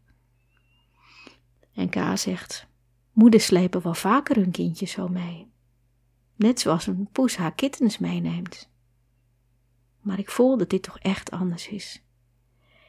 En 1.73 1.89
K 1.89 2.17
zegt: 2.17 2.67
Moeders 3.11 3.45
slepen 3.45 3.81
wel 3.81 3.93
vaker 3.93 4.35
hun 4.35 4.51
kindje 4.51 4.85
zo 4.85 5.07
mee. 5.07 5.51
Net 6.35 6.59
zoals 6.59 6.87
een 6.87 7.09
poes 7.11 7.37
haar 7.37 7.55
kittens 7.55 7.97
meeneemt. 7.97 8.69
Maar 10.01 10.19
ik 10.19 10.29
voel 10.29 10.57
dat 10.57 10.69
dit 10.69 10.83
toch 10.83 10.99
echt 10.99 11.31
anders 11.31 11.67
is. 11.67 12.03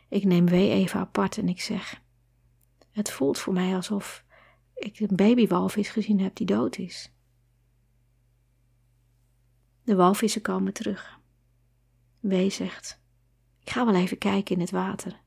Ik 0.08 0.24
neem 0.24 0.46
Wee 0.46 0.70
even 0.70 1.00
apart 1.00 1.38
en 1.38 1.48
ik 1.48 1.60
zeg: 1.60 2.02
Het 2.96 3.10
voelt 3.10 3.38
voor 3.38 3.52
mij 3.52 3.74
alsof 3.74 4.24
ik 4.74 5.00
een 5.00 5.16
babywalvis 5.16 5.88
gezien 5.88 6.20
heb 6.20 6.36
die 6.36 6.46
dood 6.46 6.78
is. 6.78 7.12
De 9.82 9.94
walvissen 9.94 10.40
komen 10.40 10.72
terug. 10.72 11.20
Wee 12.20 12.50
zegt: 12.50 13.00
Ik 13.60 13.70
ga 13.70 13.84
wel 13.84 13.94
even 13.94 14.18
kijken 14.18 14.54
in 14.54 14.60
het 14.60 14.70
water. 14.70 15.20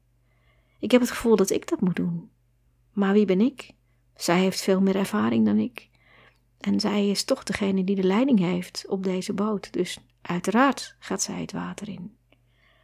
Ik 0.79 0.91
heb 0.91 1.01
het 1.01 1.09
gevoel 1.09 1.35
dat 1.35 1.49
ik 1.49 1.67
dat 1.67 1.81
moet 1.81 1.95
doen. 1.95 2.29
Maar 2.93 3.13
wie 3.13 3.25
ben 3.25 3.41
ik? 3.41 3.71
Zij 4.15 4.39
heeft 4.39 4.61
veel 4.61 4.81
meer 4.81 4.95
ervaring 4.95 5.45
dan 5.45 5.57
ik. 5.57 5.89
En 6.59 6.79
zij 6.79 7.09
is 7.09 7.23
toch 7.23 7.43
degene 7.43 7.83
die 7.83 7.95
de 7.95 8.03
leiding 8.03 8.39
heeft 8.39 8.85
op 8.87 9.03
deze 9.03 9.33
boot. 9.33 9.73
Dus 9.73 9.99
uiteraard 10.21 10.95
gaat 10.99 11.21
zij 11.21 11.41
het 11.41 11.51
water 11.51 11.89
in. 11.89 12.17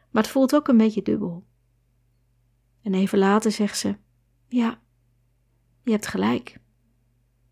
Maar 0.09 0.23
het 0.23 0.31
voelt 0.31 0.55
ook 0.55 0.67
een 0.67 0.77
beetje 0.77 1.01
dubbel. 1.01 1.45
En 2.81 2.93
even 2.93 3.17
later 3.17 3.51
zegt 3.51 3.77
ze: 3.77 4.03
Ja, 4.47 4.81
je 5.84 5.91
hebt 5.91 6.08
gelijk. 6.08 6.60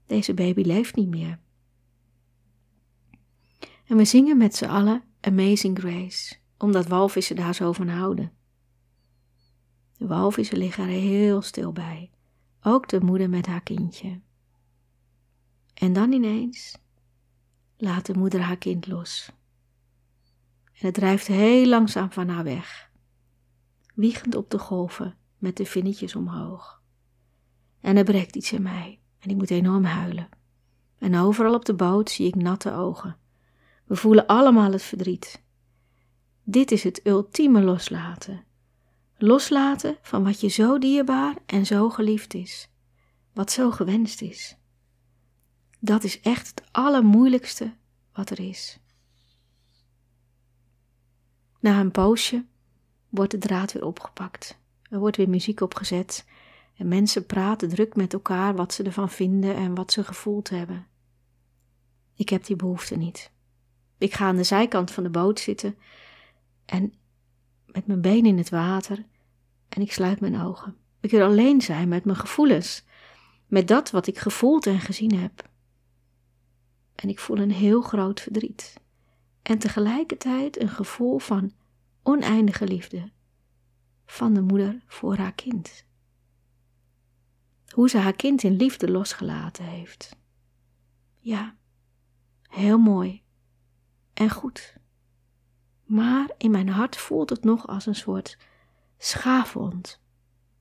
Deze 0.05 0.33
baby 0.33 0.61
leeft 0.61 0.95
niet 0.95 1.09
meer. 1.09 1.39
En 3.85 3.97
we 3.97 4.05
zingen 4.05 4.37
met 4.37 4.55
z'n 4.55 4.65
allen 4.65 5.03
Amazing 5.21 5.79
Grace, 5.79 6.35
omdat 6.57 6.87
walvissen 6.87 7.35
daar 7.35 7.55
zo 7.55 7.71
van 7.71 7.87
houden. 7.87 8.31
De 9.97 10.07
walvissen 10.07 10.57
liggen 10.57 10.83
er 10.83 10.89
heel 10.89 11.41
stil 11.41 11.71
bij, 11.71 12.11
ook 12.61 12.89
de 12.89 12.99
moeder 12.99 13.29
met 13.29 13.45
haar 13.45 13.63
kindje. 13.63 14.21
En 15.73 15.93
dan 15.93 16.11
ineens 16.11 16.77
laat 17.77 18.05
de 18.05 18.13
moeder 18.13 18.41
haar 18.41 18.57
kind 18.57 18.87
los. 18.87 19.31
En 20.73 20.85
het 20.85 20.93
drijft 20.93 21.27
heel 21.27 21.67
langzaam 21.67 22.11
van 22.11 22.29
haar 22.29 22.43
weg, 22.43 22.91
wiegend 23.93 24.35
op 24.35 24.49
de 24.49 24.59
golven 24.59 25.17
met 25.37 25.57
de 25.57 25.65
vinnetjes 25.65 26.15
omhoog. 26.15 26.82
En 27.83 27.97
er 27.97 28.03
breekt 28.03 28.35
iets 28.35 28.51
in 28.51 28.61
mij 28.61 28.99
en 29.19 29.29
ik 29.29 29.35
moet 29.35 29.51
enorm 29.51 29.83
huilen. 29.83 30.29
En 30.97 31.17
overal 31.17 31.53
op 31.53 31.65
de 31.65 31.73
boot 31.73 32.09
zie 32.09 32.27
ik 32.27 32.35
natte 32.35 32.73
ogen 32.73 33.17
we 33.93 33.95
voelen 33.95 34.27
allemaal 34.27 34.71
het 34.71 34.83
verdriet. 34.83 35.41
Dit 36.43 36.71
is 36.71 36.83
het 36.83 37.05
ultieme 37.05 37.61
loslaten. 37.61 38.43
Loslaten 39.17 39.97
van 40.01 40.23
wat 40.23 40.41
je 40.41 40.47
zo 40.47 40.79
dierbaar 40.79 41.35
en 41.45 41.65
zo 41.65 41.89
geliefd 41.89 42.33
is, 42.33 42.69
wat 43.33 43.51
zo 43.51 43.71
gewenst 43.71 44.21
is. 44.21 44.57
Dat 45.79 46.03
is 46.03 46.21
echt 46.21 46.47
het 46.47 46.63
allermoeilijkste 46.71 47.73
wat 48.13 48.29
er 48.29 48.39
is. 48.39 48.79
Na 51.59 51.79
een 51.79 51.91
poosje 51.91 52.45
wordt 53.09 53.31
de 53.31 53.37
draad 53.37 53.73
weer 53.73 53.85
opgepakt. 53.85 54.57
Er 54.89 54.99
wordt 54.99 55.17
weer 55.17 55.29
muziek 55.29 55.61
opgezet 55.61 56.25
en 56.77 56.87
mensen 56.87 57.25
praten 57.25 57.69
druk 57.69 57.95
met 57.95 58.13
elkaar 58.13 58.55
wat 58.55 58.73
ze 58.73 58.83
ervan 58.83 59.09
vinden 59.09 59.55
en 59.55 59.75
wat 59.75 59.91
ze 59.91 60.03
gevoeld 60.03 60.49
hebben. 60.49 60.87
Ik 62.15 62.29
heb 62.29 62.45
die 62.45 62.55
behoefte 62.55 62.95
niet. 62.95 63.31
Ik 63.97 64.13
ga 64.13 64.25
aan 64.25 64.35
de 64.35 64.43
zijkant 64.43 64.91
van 64.91 65.03
de 65.03 65.09
boot 65.09 65.39
zitten 65.39 65.77
en 66.65 66.93
met 67.65 67.87
mijn 67.87 68.01
benen 68.01 68.25
in 68.25 68.37
het 68.37 68.49
water 68.49 69.05
en 69.69 69.81
ik 69.81 69.91
sluit 69.91 70.19
mijn 70.19 70.41
ogen. 70.41 70.77
Ik 70.99 71.11
wil 71.11 71.25
alleen 71.25 71.61
zijn 71.61 71.87
met 71.87 72.05
mijn 72.05 72.17
gevoelens, 72.17 72.83
met 73.47 73.67
dat 73.67 73.91
wat 73.91 74.07
ik 74.07 74.17
gevoeld 74.17 74.67
en 74.67 74.79
gezien 74.79 75.15
heb. 75.15 75.49
En 76.95 77.09
ik 77.09 77.19
voel 77.19 77.37
een 77.37 77.51
heel 77.51 77.81
groot 77.81 78.21
verdriet 78.21 78.81
en 79.41 79.57
tegelijkertijd 79.57 80.61
een 80.61 80.69
gevoel 80.69 81.19
van 81.19 81.51
oneindige 82.03 82.65
liefde 82.65 83.11
van 84.05 84.33
de 84.33 84.41
moeder 84.41 84.83
voor 84.87 85.15
haar 85.15 85.33
kind. 85.33 85.85
Hoe 87.73 87.89
ze 87.89 87.97
haar 87.97 88.15
kind 88.15 88.43
in 88.43 88.55
liefde 88.55 88.91
losgelaten 88.91 89.65
heeft. 89.65 90.15
Ja, 91.19 91.55
heel 92.41 92.77
mooi 92.77 93.23
en 94.13 94.29
goed. 94.29 94.77
Maar 95.83 96.31
in 96.37 96.51
mijn 96.51 96.69
hart 96.69 96.97
voelt 96.97 97.29
het 97.29 97.43
nog 97.43 97.67
als 97.67 97.85
een 97.85 97.95
soort 97.95 98.37
schaafwond. 98.97 100.01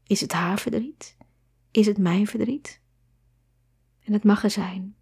Is 0.07 0.21
het 0.21 0.33
haar 0.33 0.59
verdriet? 0.59 1.17
Is 1.71 1.87
het 1.87 1.99
mijn 1.99 2.27
verdriet? 2.27 2.81
En 4.05 4.13
het 4.13 4.25
mag 4.25 4.45
er 4.45 4.51
zijn. 4.51 4.97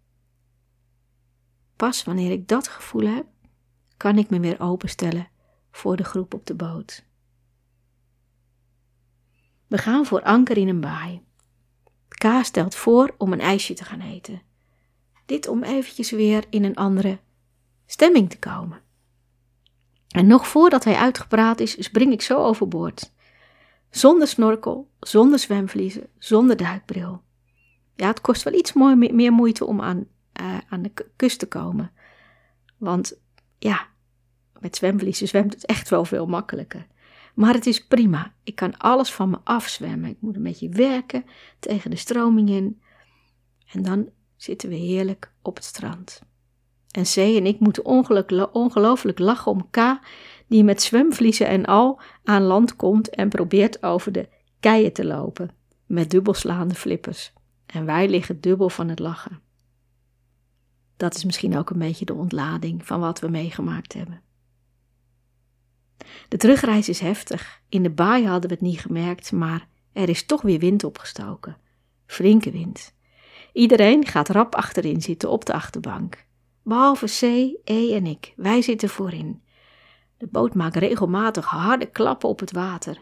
Pas 1.75 2.03
wanneer 2.03 2.31
ik 2.31 2.47
dat 2.47 2.67
gevoel 2.67 3.07
heb, 3.07 3.27
kan 3.97 4.17
ik 4.17 4.29
me 4.29 4.39
weer 4.39 4.59
openstellen 4.59 5.29
voor 5.71 5.95
de 5.95 6.03
groep 6.03 6.33
op 6.33 6.45
de 6.45 6.55
boot. 6.55 7.05
We 9.67 9.77
gaan 9.77 10.05
voor 10.05 10.23
anker 10.23 10.57
in 10.57 10.67
een 10.67 10.81
baai. 10.81 11.29
K 12.21 12.43
stelt 12.45 12.75
voor 12.75 13.13
om 13.17 13.33
een 13.33 13.39
ijsje 13.39 13.73
te 13.73 13.83
gaan 13.83 14.01
eten. 14.01 14.41
Dit 15.25 15.47
om 15.47 15.63
eventjes 15.63 16.11
weer 16.11 16.43
in 16.49 16.63
een 16.63 16.75
andere 16.75 17.19
stemming 17.85 18.29
te 18.29 18.39
komen. 18.39 18.81
En 20.07 20.27
nog 20.27 20.47
voordat 20.47 20.83
hij 20.83 20.95
uitgepraat 20.95 21.59
is, 21.59 21.83
spring 21.83 22.11
ik 22.11 22.21
zo 22.21 22.37
overboord. 22.37 23.11
Zonder 23.89 24.27
snorkel, 24.27 24.89
zonder 24.99 25.39
zwemvliezen, 25.39 26.07
zonder 26.17 26.57
duikbril. 26.57 27.21
Ja, 27.95 28.07
het 28.07 28.21
kost 28.21 28.43
wel 28.43 28.53
iets 28.53 28.73
meer 28.73 29.33
moeite 29.33 29.65
om 29.65 29.81
aan, 29.81 30.07
uh, 30.41 30.57
aan 30.69 30.81
de 30.81 30.91
kust 31.15 31.39
te 31.39 31.47
komen. 31.47 31.91
Want 32.77 33.19
ja, 33.57 33.87
met 34.59 34.75
zwemvliezen 34.75 35.27
zwemt 35.27 35.53
het 35.53 35.65
echt 35.65 35.89
wel 35.89 36.05
veel 36.05 36.25
makkelijker. 36.25 36.87
Maar 37.35 37.53
het 37.53 37.65
is 37.65 37.87
prima. 37.87 38.33
Ik 38.43 38.55
kan 38.55 38.77
alles 38.77 39.11
van 39.11 39.29
me 39.29 39.37
afzwemmen. 39.43 40.09
Ik 40.09 40.17
moet 40.19 40.35
een 40.35 40.43
beetje 40.43 40.69
werken 40.69 41.25
tegen 41.59 41.89
de 41.89 41.95
stroming 41.95 42.49
in. 42.49 42.81
En 43.71 43.81
dan 43.81 44.09
zitten 44.35 44.69
we 44.69 44.75
heerlijk 44.75 45.33
op 45.41 45.55
het 45.55 45.65
strand. 45.65 46.21
En 46.91 47.03
C 47.03 47.15
en 47.15 47.45
ik 47.45 47.59
moeten 47.59 47.85
ongelooflijk 48.53 49.19
lachen 49.19 49.51
om 49.51 49.69
K, 49.69 49.99
die 50.47 50.63
met 50.63 50.81
zwemvliezen 50.81 51.47
en 51.47 51.65
al 51.65 52.01
aan 52.23 52.41
land 52.41 52.75
komt 52.75 53.09
en 53.09 53.29
probeert 53.29 53.83
over 53.83 54.11
de 54.11 54.29
keien 54.59 54.93
te 54.93 55.05
lopen, 55.05 55.49
met 55.85 56.09
dubbelslaande 56.09 56.75
flippers. 56.75 57.33
En 57.65 57.85
wij 57.85 58.09
liggen 58.09 58.41
dubbel 58.41 58.69
van 58.69 58.89
het 58.89 58.99
lachen. 58.99 59.41
Dat 60.97 61.15
is 61.15 61.23
misschien 61.23 61.57
ook 61.57 61.69
een 61.69 61.79
beetje 61.79 62.05
de 62.05 62.13
ontlading 62.13 62.85
van 62.85 62.99
wat 62.99 63.19
we 63.19 63.27
meegemaakt 63.27 63.93
hebben. 63.93 64.21
De 66.27 66.37
terugreis 66.37 66.89
is 66.89 66.99
heftig. 66.99 67.61
In 67.69 67.83
de 67.83 67.89
baai 67.89 68.25
hadden 68.27 68.49
we 68.49 68.55
het 68.55 68.63
niet 68.63 68.79
gemerkt, 68.79 69.31
maar 69.31 69.67
er 69.93 70.09
is 70.09 70.25
toch 70.25 70.41
weer 70.41 70.59
wind 70.59 70.83
opgestoken. 70.83 71.57
Flinke 72.05 72.51
wind. 72.51 72.93
Iedereen 73.53 74.05
gaat 74.05 74.29
rap 74.29 74.55
achterin 74.55 75.01
zitten 75.01 75.29
op 75.29 75.45
de 75.45 75.53
achterbank. 75.53 76.25
Behalve 76.63 77.05
C, 77.05 77.21
E 77.63 77.93
en 77.93 78.05
ik. 78.05 78.33
Wij 78.35 78.61
zitten 78.61 78.89
voorin. 78.89 79.41
De 80.17 80.27
boot 80.27 80.53
maakt 80.53 80.75
regelmatig 80.75 81.45
harde 81.45 81.85
klappen 81.85 82.29
op 82.29 82.39
het 82.39 82.51
water. 82.51 82.97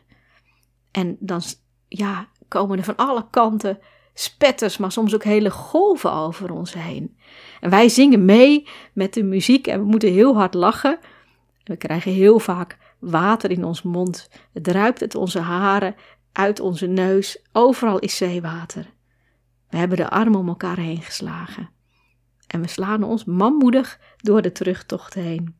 En 0.91 1.17
dan 1.19 1.41
ja, 1.87 2.27
komen 2.47 2.77
er 2.77 2.83
van 2.83 2.95
alle 2.95 3.27
kanten 3.29 3.79
spetters, 4.13 4.77
maar 4.77 4.91
soms 4.91 5.15
ook 5.15 5.23
hele 5.23 5.51
golven 5.51 6.13
over 6.13 6.51
ons 6.51 6.73
heen. 6.73 7.17
En 7.59 7.69
wij 7.69 7.89
zingen 7.89 8.25
mee 8.25 8.67
met 8.93 9.13
de 9.13 9.23
muziek 9.23 9.67
en 9.67 9.79
we 9.79 9.85
moeten 9.85 10.13
heel 10.13 10.35
hard 10.35 10.53
lachen. 10.53 10.99
We 11.63 11.75
krijgen 11.75 12.11
heel 12.11 12.39
vaak 12.39 12.77
water 12.99 13.51
in 13.51 13.63
ons 13.63 13.81
mond. 13.81 14.29
Het 14.53 14.63
druipt 14.63 15.01
uit 15.01 15.15
onze 15.15 15.39
haren, 15.39 15.95
uit 16.31 16.59
onze 16.59 16.85
neus. 16.85 17.45
Overal 17.51 17.99
is 17.99 18.17
zeewater. 18.17 18.93
We 19.69 19.77
hebben 19.77 19.97
de 19.97 20.09
armen 20.09 20.39
om 20.39 20.47
elkaar 20.47 20.77
heen 20.77 21.01
geslagen. 21.01 21.69
En 22.47 22.61
we 22.61 22.67
slaan 22.67 23.03
ons 23.03 23.25
manmoedig 23.25 23.99
door 24.17 24.41
de 24.41 24.51
terugtocht 24.51 25.13
heen. 25.13 25.55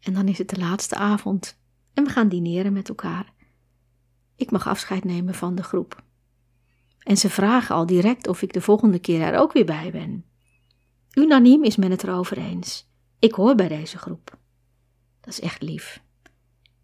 En 0.00 0.14
dan 0.14 0.28
is 0.28 0.38
het 0.38 0.48
de 0.48 0.58
laatste 0.58 0.94
avond 0.94 1.60
en 1.94 2.04
we 2.04 2.10
gaan 2.10 2.28
dineren 2.28 2.72
met 2.72 2.88
elkaar. 2.88 3.32
Ik 4.36 4.50
mag 4.50 4.68
afscheid 4.68 5.04
nemen 5.04 5.34
van 5.34 5.54
de 5.54 5.62
groep. 5.62 6.04
En 6.98 7.16
ze 7.16 7.30
vragen 7.30 7.74
al 7.74 7.86
direct 7.86 8.28
of 8.28 8.42
ik 8.42 8.52
de 8.52 8.60
volgende 8.60 8.98
keer 8.98 9.20
er 9.20 9.38
ook 9.38 9.52
weer 9.52 9.64
bij 9.64 9.90
ben. 9.90 10.24
Unaniem 11.12 11.64
is 11.64 11.76
men 11.76 11.90
het 11.90 12.02
erover 12.02 12.38
eens. 12.38 12.90
Ik 13.18 13.34
hoor 13.34 13.54
bij 13.54 13.68
deze 13.68 13.98
groep. 13.98 14.38
Dat 15.26 15.34
is 15.34 15.40
echt 15.40 15.62
lief. 15.62 16.02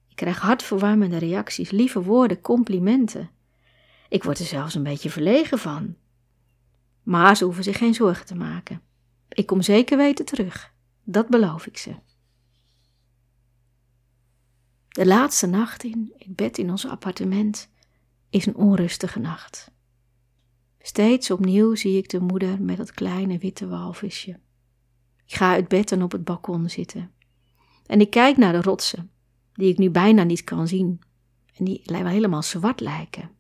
Ik 0.09 0.17
krijg 0.17 0.39
hartverwarmende 0.39 1.17
reacties, 1.17 1.71
lieve 1.71 2.03
woorden, 2.03 2.41
complimenten. 2.41 3.31
Ik 4.09 4.25
word 4.25 4.39
er 4.39 4.45
zelfs 4.45 4.75
een 4.75 4.83
beetje 4.83 5.11
verlegen 5.11 5.59
van. 5.59 5.97
Maar 7.03 7.37
ze 7.37 7.45
hoeven 7.45 7.65
zich 7.65 7.79
geen 7.79 7.95
zorgen 7.95 8.27
te 8.27 8.35
maken. 8.35 8.83
Ik 9.29 9.47
kom 9.47 9.63
zeker 9.63 9.97
weten 9.97 10.25
terug. 10.25 10.73
Dat 11.05 11.29
beloof 11.29 11.67
ik 11.67 11.79
ze. 11.79 11.95
De 14.89 15.07
laatste 15.07 15.47
nacht 15.47 15.85
in 15.85 16.13
het 16.19 16.37
bed 16.37 16.59
in 16.59 16.71
ons 16.71 16.87
appartement 16.87 17.69
is 18.31 18.47
een 18.47 18.57
onrustige 18.57 19.19
nacht. 19.19 19.71
Steeds 20.79 21.31
opnieuw 21.31 21.75
zie 21.75 21.97
ik 21.97 22.09
de 22.09 22.21
moeder 22.21 22.63
met 22.63 22.77
dat 22.77 22.93
kleine 22.93 23.39
witte 23.39 23.69
walvisje. 23.69 24.41
Ik 25.27 25.35
ga 25.35 25.53
uit 25.53 25.69
bed 25.69 25.93
en 25.93 26.03
op 26.03 26.13
het 26.13 26.25
balkon 26.25 26.69
zitten. 26.69 27.13
En 27.87 28.01
ik 28.01 28.11
kijk 28.11 28.37
naar 28.37 28.53
de 28.53 28.63
rotsen, 28.63 29.11
die 29.53 29.69
ik 29.69 29.79
nu 29.79 29.91
bijna 29.91 30.23
niet 30.23 30.45
kan 30.45 30.69
zien 30.69 31.01
en 31.55 31.65
die 31.65 31.83
wel 31.85 32.07
helemaal 32.07 32.43
zwart 32.43 32.81
lijken. 32.81 33.31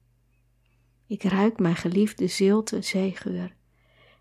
Ik 1.06 1.22
ruik 1.22 1.58
mijn 1.58 1.76
geliefde 1.76 2.26
zilte 2.26 2.82
zeegeur 2.82 3.54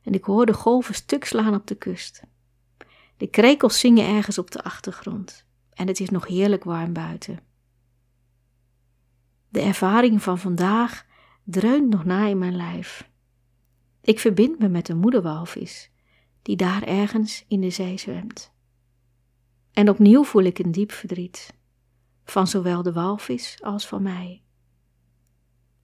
en 0.04 0.14
ik 0.14 0.24
hoor 0.24 0.46
de 0.46 0.54
golven 0.54 0.96
stuk 0.96 1.26
slaan 1.26 1.54
op 1.54 1.68
de 1.68 1.76
kust. 1.76 2.24
De 3.18 3.28
krekels 3.28 3.80
zingen 3.80 4.08
ergens 4.08 4.38
op 4.38 4.52
de 4.52 4.64
achtergrond 4.64 5.46
en 5.74 5.88
het 5.88 6.00
is 6.00 6.10
nog 6.10 6.28
heerlijk 6.28 6.64
warm 6.64 6.94
buiten. 6.94 7.40
De 9.50 9.62
ervaring 9.62 10.22
van 10.22 10.40
vandaag 10.40 11.06
dreunt 11.44 11.90
nog 11.90 12.06
na 12.06 12.28
in 12.28 12.38
mijn 12.38 12.56
lijf. 12.56 13.10
Ik 14.02 14.20
verbind 14.20 14.60
me 14.60 14.70
met 14.70 14.90
een 14.90 14.98
moederwalvis 14.98 15.92
die 16.42 16.56
daar 16.56 16.84
ergens 16.84 17.46
in 17.48 17.62
de 17.62 17.70
zee 17.70 17.98
zwemt. 17.98 18.54
En 19.74 19.90
opnieuw 19.90 20.24
voel 20.24 20.44
ik 20.44 20.60
een 20.60 20.72
diep 20.72 20.92
verdriet, 20.92 21.54
van 22.24 22.48
zowel 22.48 22.84
de 22.84 22.94
walvis 22.94 23.58
als 23.62 23.88
van 23.88 24.02
mij. 24.02 24.44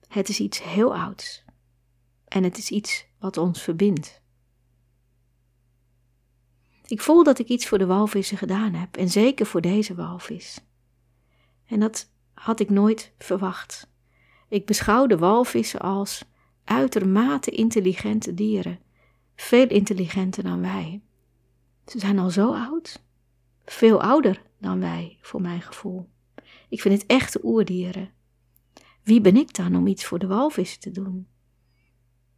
Het 0.08 0.28
is 0.28 0.40
iets 0.40 0.62
heel 0.62 0.96
ouds 0.96 1.44
en 2.28 2.44
het 2.44 2.58
is 2.58 2.70
iets 2.70 3.06
wat 3.18 3.36
ons 3.36 3.62
verbindt. 3.62 4.22
Ik 6.86 7.00
voel 7.00 7.24
dat 7.24 7.38
ik 7.38 7.48
iets 7.48 7.66
voor 7.66 7.78
de 7.78 7.86
walvissen 7.86 8.36
gedaan 8.36 8.74
heb 8.74 8.96
en 8.96 9.08
zeker 9.08 9.46
voor 9.46 9.60
deze 9.60 9.94
walvis. 9.94 10.60
En 11.66 11.80
dat 11.80 12.10
had 12.34 12.60
ik 12.60 12.70
nooit 12.70 13.12
verwacht. 13.18 13.90
Ik 14.48 14.66
beschouw 14.66 15.06
de 15.06 15.18
walvissen 15.18 15.80
als 15.80 16.24
uitermate 16.64 17.50
intelligente 17.50 18.34
dieren, 18.34 18.78
veel 19.36 19.68
intelligenter 19.68 20.42
dan 20.42 20.60
wij. 20.60 21.02
Ze 21.86 21.98
zijn 21.98 22.18
al 22.18 22.30
zo 22.30 22.54
oud, 22.54 23.02
veel 23.72 24.02
ouder 24.02 24.42
dan 24.58 24.80
wij, 24.80 25.18
voor 25.20 25.40
mijn 25.40 25.62
gevoel. 25.62 26.08
Ik 26.68 26.80
vind 26.80 26.94
het 26.94 27.10
echte 27.10 27.40
oerdieren. 27.42 28.10
Wie 29.02 29.20
ben 29.20 29.36
ik 29.36 29.54
dan 29.54 29.76
om 29.76 29.86
iets 29.86 30.04
voor 30.04 30.18
de 30.18 30.26
walvissen 30.26 30.80
te 30.80 30.90
doen? 30.90 31.26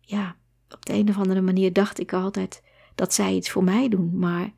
Ja, 0.01 0.37
op 0.69 0.87
de 0.87 0.93
een 0.93 1.09
of 1.09 1.19
andere 1.19 1.41
manier 1.41 1.73
dacht 1.73 2.01
ik 2.01 2.13
altijd 2.13 2.63
dat 2.95 3.15
zij 3.15 3.35
iets 3.35 3.51
voor 3.51 3.65
mij 3.65 3.89
doen, 3.89 4.19
maar 4.19 4.53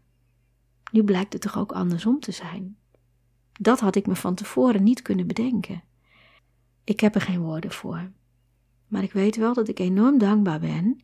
nu 0.93 1.05
blijkt 1.05 1.33
het 1.33 1.43
toch 1.43 1.59
ook 1.59 1.73
andersom 1.73 2.21
te 2.21 2.33
zijn. 2.33 2.77
Dat 3.53 3.81
had 3.81 3.97
ik 3.97 4.07
me 4.07 4.17
van 4.17 4.35
tevoren 4.35 4.83
niet 4.83 5.03
kunnen 5.03 5.27
bedenken. 5.27 5.83
Ik 6.85 7.01
heb 7.01 7.15
er 7.15 7.21
geen 7.21 7.41
woorden 7.41 7.73
voor. 7.73 8.11
Maar 8.87 9.03
ik 9.03 9.13
weet 9.13 9.37
wel 9.37 9.55
dat 9.55 9.69
ik 9.69 9.79
enorm 9.79 10.19
dankbaar 10.19 10.61
ben 10.61 11.01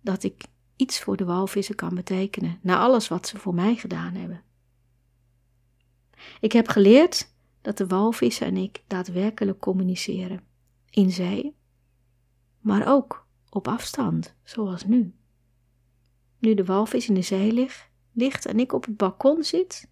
dat 0.00 0.22
ik 0.22 0.44
iets 0.76 1.00
voor 1.00 1.16
de 1.16 1.24
walvissen 1.24 1.74
kan 1.74 1.94
betekenen, 1.94 2.58
na 2.62 2.78
alles 2.78 3.08
wat 3.08 3.26
ze 3.26 3.38
voor 3.38 3.54
mij 3.54 3.76
gedaan 3.76 4.14
hebben. 4.14 4.42
Ik 6.40 6.52
heb 6.52 6.68
geleerd 6.68 7.34
dat 7.60 7.76
de 7.76 7.86
walvissen 7.86 8.46
en 8.46 8.56
ik 8.56 8.82
daadwerkelijk 8.86 9.58
communiceren, 9.58 10.40
in 10.90 11.10
zee, 11.10 11.56
maar 12.60 12.88
ook 12.88 13.26
op 13.50 13.68
afstand, 13.68 14.34
zoals 14.42 14.84
nu. 14.84 15.14
Nu 16.38 16.54
de 16.54 16.64
walvis 16.64 17.08
in 17.08 17.14
de 17.14 17.22
zee 17.22 17.52
ligt, 17.52 17.90
ligt 18.12 18.46
en 18.46 18.58
ik 18.58 18.72
op 18.72 18.84
het 18.84 18.96
balkon 18.96 19.44
zit, 19.44 19.90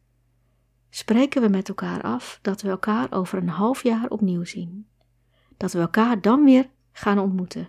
spreken 0.91 1.43
we 1.43 1.49
met 1.49 1.69
elkaar 1.69 2.03
af 2.03 2.39
dat 2.43 2.63
we 2.63 2.69
elkaar 2.69 3.13
over 3.13 3.39
een 3.39 3.49
half 3.49 3.83
jaar 3.83 4.09
opnieuw 4.09 4.45
zien. 4.45 4.89
Dat 5.57 5.73
we 5.73 5.79
elkaar 5.79 6.21
dan 6.21 6.45
weer 6.45 6.71
gaan 6.93 7.19
ontmoeten. 7.19 7.69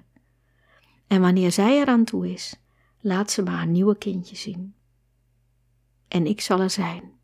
En 1.07 1.21
wanneer 1.21 1.51
zij 1.51 1.79
eraan 1.79 2.03
toe 2.03 2.31
is, 2.31 2.61
laat 2.99 3.31
ze 3.31 3.43
maar 3.43 3.61
een 3.61 3.71
nieuwe 3.71 3.97
kindje 3.97 4.35
zien. 4.35 4.73
En 6.07 6.25
ik 6.25 6.41
zal 6.41 6.59
er 6.59 6.69
zijn. 6.69 7.18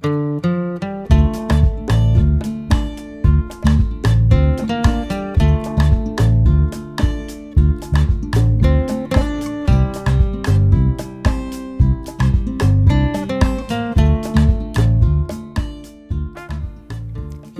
Je 0.00 0.08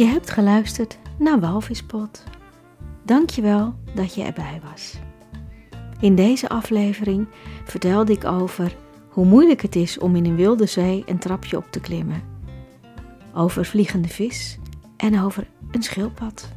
hebt 0.04 0.30
geluisterd 0.30 0.98
naar 1.18 1.40
Walvispot. 1.40 2.24
Dankjewel 3.04 3.74
dat 3.94 4.14
je 4.14 4.22
erbij 4.22 4.60
was. 4.70 4.98
In 6.00 6.14
deze 6.14 6.48
aflevering 6.48 7.28
vertelde 7.64 8.12
ik 8.12 8.24
over 8.24 8.76
hoe 9.18 9.26
moeilijk 9.26 9.62
het 9.62 9.76
is 9.76 9.98
om 9.98 10.16
in 10.16 10.24
een 10.24 10.36
wilde 10.36 10.66
zee 10.66 11.02
een 11.06 11.18
trapje 11.18 11.56
op 11.56 11.66
te 11.70 11.80
klimmen. 11.80 12.22
Over 13.34 13.64
vliegende 13.64 14.08
vis 14.08 14.58
en 14.96 15.20
over 15.20 15.46
een 15.70 15.82
schildpad. 15.82 16.52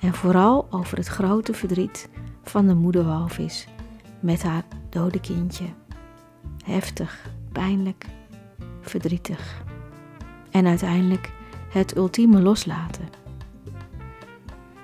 En 0.00 0.14
vooral 0.14 0.66
over 0.70 0.96
het 0.96 1.06
grote 1.06 1.54
verdriet 1.54 2.08
van 2.42 2.66
de 2.66 2.74
moederwalvis 2.74 3.66
met 4.20 4.42
haar 4.42 4.62
dode 4.90 5.20
kindje. 5.20 5.64
Heftig, 6.64 7.30
pijnlijk, 7.52 8.06
verdrietig. 8.80 9.62
En 10.50 10.66
uiteindelijk 10.66 11.30
het 11.68 11.96
ultieme 11.96 12.40
loslaten. 12.40 13.08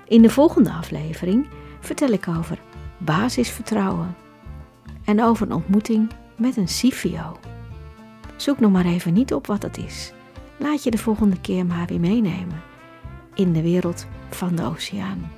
In 0.07 0.21
de 0.21 0.29
volgende 0.29 0.71
aflevering 0.71 1.47
vertel 1.79 2.09
ik 2.09 2.27
over 2.27 2.61
basisvertrouwen 2.97 4.15
en 5.05 5.23
over 5.23 5.45
een 5.45 5.55
ontmoeting 5.55 6.11
met 6.39 6.57
een 6.57 6.67
Sifio. 6.67 7.39
Zoek 8.35 8.59
nog 8.59 8.71
maar 8.71 8.85
even 8.85 9.13
niet 9.13 9.33
op 9.33 9.47
wat 9.47 9.61
dat 9.61 9.77
is. 9.77 10.13
Laat 10.57 10.83
je 10.83 10.91
de 10.91 10.97
volgende 10.97 11.41
keer 11.41 11.65
maar 11.65 11.87
weer 11.87 11.99
meenemen 11.99 12.61
in 13.33 13.53
de 13.53 13.61
wereld 13.61 14.07
van 14.29 14.55
de 14.55 14.63
oceaan. 14.63 15.31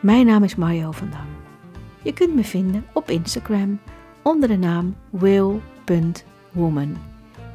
Mijn 0.00 0.26
naam 0.26 0.42
is 0.42 0.54
Mario 0.54 0.90
van 0.90 1.10
Dam. 1.10 1.26
Je 2.02 2.12
kunt 2.12 2.34
me 2.34 2.44
vinden 2.44 2.86
op 2.92 3.10
Instagram 3.10 3.80
onder 4.22 4.48
de 4.48 4.56
naam 4.56 4.96
will.woman. 5.10 6.96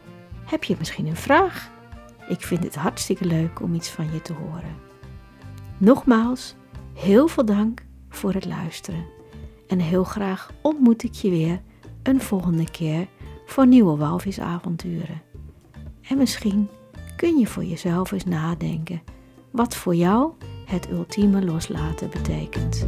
heb 0.46 0.64
je 0.64 0.76
misschien 0.80 1.08
een 1.08 1.16
vraag? 1.16 1.72
Ik 2.28 2.42
vind 2.42 2.64
het 2.64 2.76
hartstikke 2.76 3.26
leuk 3.26 3.62
om 3.62 3.74
iets 3.74 3.90
van 3.90 4.12
je 4.14 4.22
te 4.22 4.34
horen. 4.34 4.76
Nogmaals, 5.78 6.56
heel 6.94 7.28
veel 7.28 7.46
dank 7.46 7.86
voor 8.10 8.34
het 8.34 8.46
luisteren. 8.46 9.06
En 9.68 9.80
heel 9.80 10.04
graag 10.04 10.52
ontmoet 10.62 11.04
ik 11.04 11.14
je 11.14 11.30
weer 11.30 11.62
een 12.04 12.22
volgende 12.22 12.72
keer 12.72 13.08
voor 13.46 13.68
nieuwe 13.68 13.98
walvisavonturen. 13.98 15.22
En 16.02 16.18
misschien 16.18 16.70
kun 17.16 17.40
je 17.40 17.48
voor 17.48 17.64
jezelf 17.64 18.12
eens 18.12 18.26
nadenken 18.26 19.02
wat 19.52 19.76
voor 19.76 19.96
jou 19.96 20.34
het 20.74 20.90
ultieme 20.92 21.46
loslaten 21.46 22.10
betekent. 22.10 22.88